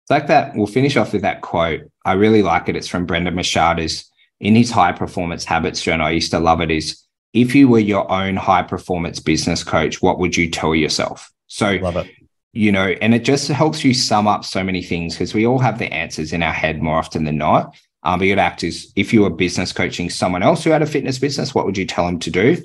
It's 0.03 0.11
like 0.11 0.27
that. 0.27 0.55
We'll 0.55 0.65
finish 0.65 0.97
off 0.97 1.13
with 1.13 1.21
that 1.21 1.41
quote. 1.41 1.81
I 2.03 2.13
really 2.13 2.41
like 2.41 2.67
it. 2.67 2.75
It's 2.75 2.87
from 2.87 3.05
Brendon 3.05 3.35
Burchard 3.35 3.79
is 3.79 4.05
in 4.39 4.55
his 4.55 4.71
high 4.71 4.91
performance 4.91 5.45
habits 5.45 5.81
journal. 5.81 6.07
I 6.07 6.11
used 6.11 6.31
to 6.31 6.39
love 6.39 6.61
it 6.61 6.71
is 6.71 7.03
if 7.33 7.55
you 7.55 7.67
were 7.67 7.79
your 7.79 8.09
own 8.11 8.35
high 8.35 8.63
performance 8.63 9.19
business 9.19 9.63
coach, 9.63 10.01
what 10.01 10.19
would 10.19 10.35
you 10.35 10.49
tell 10.49 10.75
yourself? 10.75 11.31
So, 11.47 11.73
love 11.81 11.97
it. 11.97 12.07
You 12.51 12.71
know, 12.71 12.95
and 13.01 13.13
it 13.13 13.23
just 13.23 13.47
helps 13.47 13.83
you 13.83 13.93
sum 13.93 14.27
up 14.27 14.43
so 14.43 14.63
many 14.63 14.81
things 14.81 15.13
because 15.13 15.35
we 15.35 15.45
all 15.45 15.59
have 15.59 15.77
the 15.77 15.93
answers 15.93 16.33
in 16.33 16.41
our 16.41 16.51
head 16.51 16.81
more 16.81 16.97
often 16.97 17.23
than 17.23 17.37
not. 17.37 17.75
Um, 18.03 18.19
but 18.19 18.27
you'd 18.27 18.39
act 18.39 18.63
is 18.63 18.91
if 18.95 19.13
you 19.13 19.21
were 19.21 19.29
business 19.29 19.71
coaching 19.71 20.09
someone 20.09 20.41
else 20.41 20.63
who 20.63 20.71
had 20.71 20.81
a 20.81 20.87
fitness 20.87 21.19
business, 21.19 21.53
what 21.53 21.65
would 21.65 21.77
you 21.77 21.85
tell 21.85 22.05
them 22.05 22.19
to 22.19 22.31
do? 22.31 22.57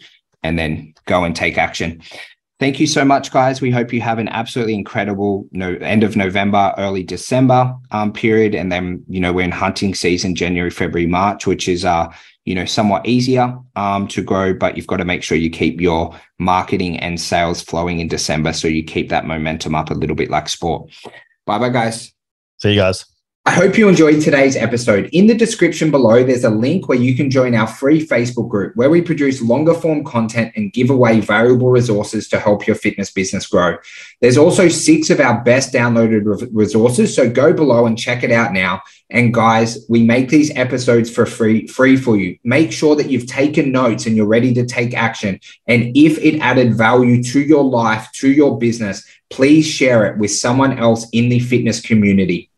And 0.43 0.59
then 0.59 0.95
go 1.07 1.25
and 1.25 1.35
take 1.35 1.59
action. 1.59 2.03
Thank 2.61 2.79
you 2.79 2.87
so 2.87 3.05
much, 3.05 3.33
guys. 3.33 3.61
We 3.61 3.73
hope 3.73 3.93
you 3.93 4.01
have 4.01 4.19
an 4.19 4.29
absolutely 4.29 4.75
incredible 4.75 5.49
no, 5.51 5.75
end 5.75 6.05
of 6.05 6.17
November, 6.17 6.73
early 6.79 7.03
December 7.03 7.75
um, 7.91 8.13
period. 8.13 8.55
And 8.55 8.71
then, 8.71 9.03
you 9.09 9.19
know, 9.19 9.33
we're 9.33 9.45
in 9.45 9.51
hunting 9.51 9.95
season, 9.95 10.37
January, 10.37 10.71
February, 10.71 11.09
March, 11.09 11.49
which 11.49 11.69
is 11.69 11.85
uh, 11.85 12.13
you 12.45 12.55
know, 12.55 12.65
somewhat 12.65 13.07
easier 13.07 13.59
um, 13.75 14.07
to 14.09 14.23
grow, 14.23 14.53
but 14.53 14.77
you've 14.77 14.87
got 14.87 14.99
to 14.99 15.05
make 15.05 15.23
sure 15.23 15.39
you 15.39 15.51
keep 15.51 15.81
your 15.81 16.15
marketing 16.39 16.99
and 16.99 17.21
sales 17.21 17.63
flowing 17.63 18.01
in 18.01 18.09
December 18.09 18.53
so 18.53 18.69
you 18.69 18.85
keep 18.85 19.09
that 19.09 19.27
momentum 19.27 19.75
up 19.75 19.91
a 19.91 19.95
little 19.95 20.17
bit 20.17 20.31
like 20.31 20.49
sport. 20.49 20.91
Bye 21.47 21.59
bye, 21.59 21.71
guys. 21.71 22.13
See 22.59 22.73
you 22.73 22.81
guys. 22.81 23.07
I 23.47 23.51
hope 23.51 23.77
you 23.77 23.91
enjoyed 23.91 24.23
today's 24.23 24.57
episode. 24.57 25.11
In 25.13 25.27
the 25.27 25.35
description 25.35 25.91
below, 25.91 26.25
there's 26.25 26.45
a 26.45 26.51
link 26.51 26.89
where 26.89 26.97
you 26.97 27.15
can 27.15 27.29
join 27.29 27.55
our 27.55 27.67
free 27.67 28.05
Facebook 28.05 28.49
group 28.49 28.75
where 28.75 28.89
we 28.89 29.03
produce 29.03 29.43
longer 29.43 29.75
form 29.75 30.03
content 30.03 30.55
and 30.57 30.73
give 30.73 30.89
away 30.89 31.21
valuable 31.21 31.69
resources 31.69 32.27
to 32.29 32.41
help 32.41 32.67
your 32.67 32.75
fitness 32.75 33.11
business 33.11 33.47
grow. 33.47 33.77
There's 34.23 34.39
also 34.39 34.69
six 34.69 35.11
of 35.11 35.21
our 35.21 35.45
best 35.45 35.75
downloaded 35.75 36.49
resources. 36.53 37.15
So 37.15 37.29
go 37.29 37.53
below 37.53 37.85
and 37.85 37.99
check 37.99 38.23
it 38.25 38.31
out 38.31 38.55
now. 38.55 38.81
And 39.11 39.35
guys, 39.35 39.85
we 39.91 40.03
make 40.03 40.31
these 40.31 40.51
episodes 40.57 41.11
for 41.11 41.27
free, 41.27 41.67
free 41.67 41.99
for 41.99 42.17
you. 42.17 42.39
Make 42.45 42.73
sure 42.73 42.97
that 42.97 43.11
you've 43.11 43.27
taken 43.27 43.71
notes 43.71 44.07
and 44.07 44.17
you're 44.17 44.25
ready 44.25 44.55
to 44.55 44.65
take 44.65 44.95
action. 44.95 45.39
And 45.67 45.95
if 45.95 46.17
it 46.17 46.41
added 46.41 46.79
value 46.79 47.23
to 47.25 47.41
your 47.41 47.63
life, 47.63 48.11
to 48.15 48.33
your 48.33 48.59
business, 48.59 49.07
please 49.29 49.67
share 49.67 50.07
it 50.07 50.17
with 50.17 50.31
someone 50.31 50.79
else 50.79 51.07
in 51.13 51.29
the 51.29 51.41
fitness 51.41 51.83
community. 51.83 52.51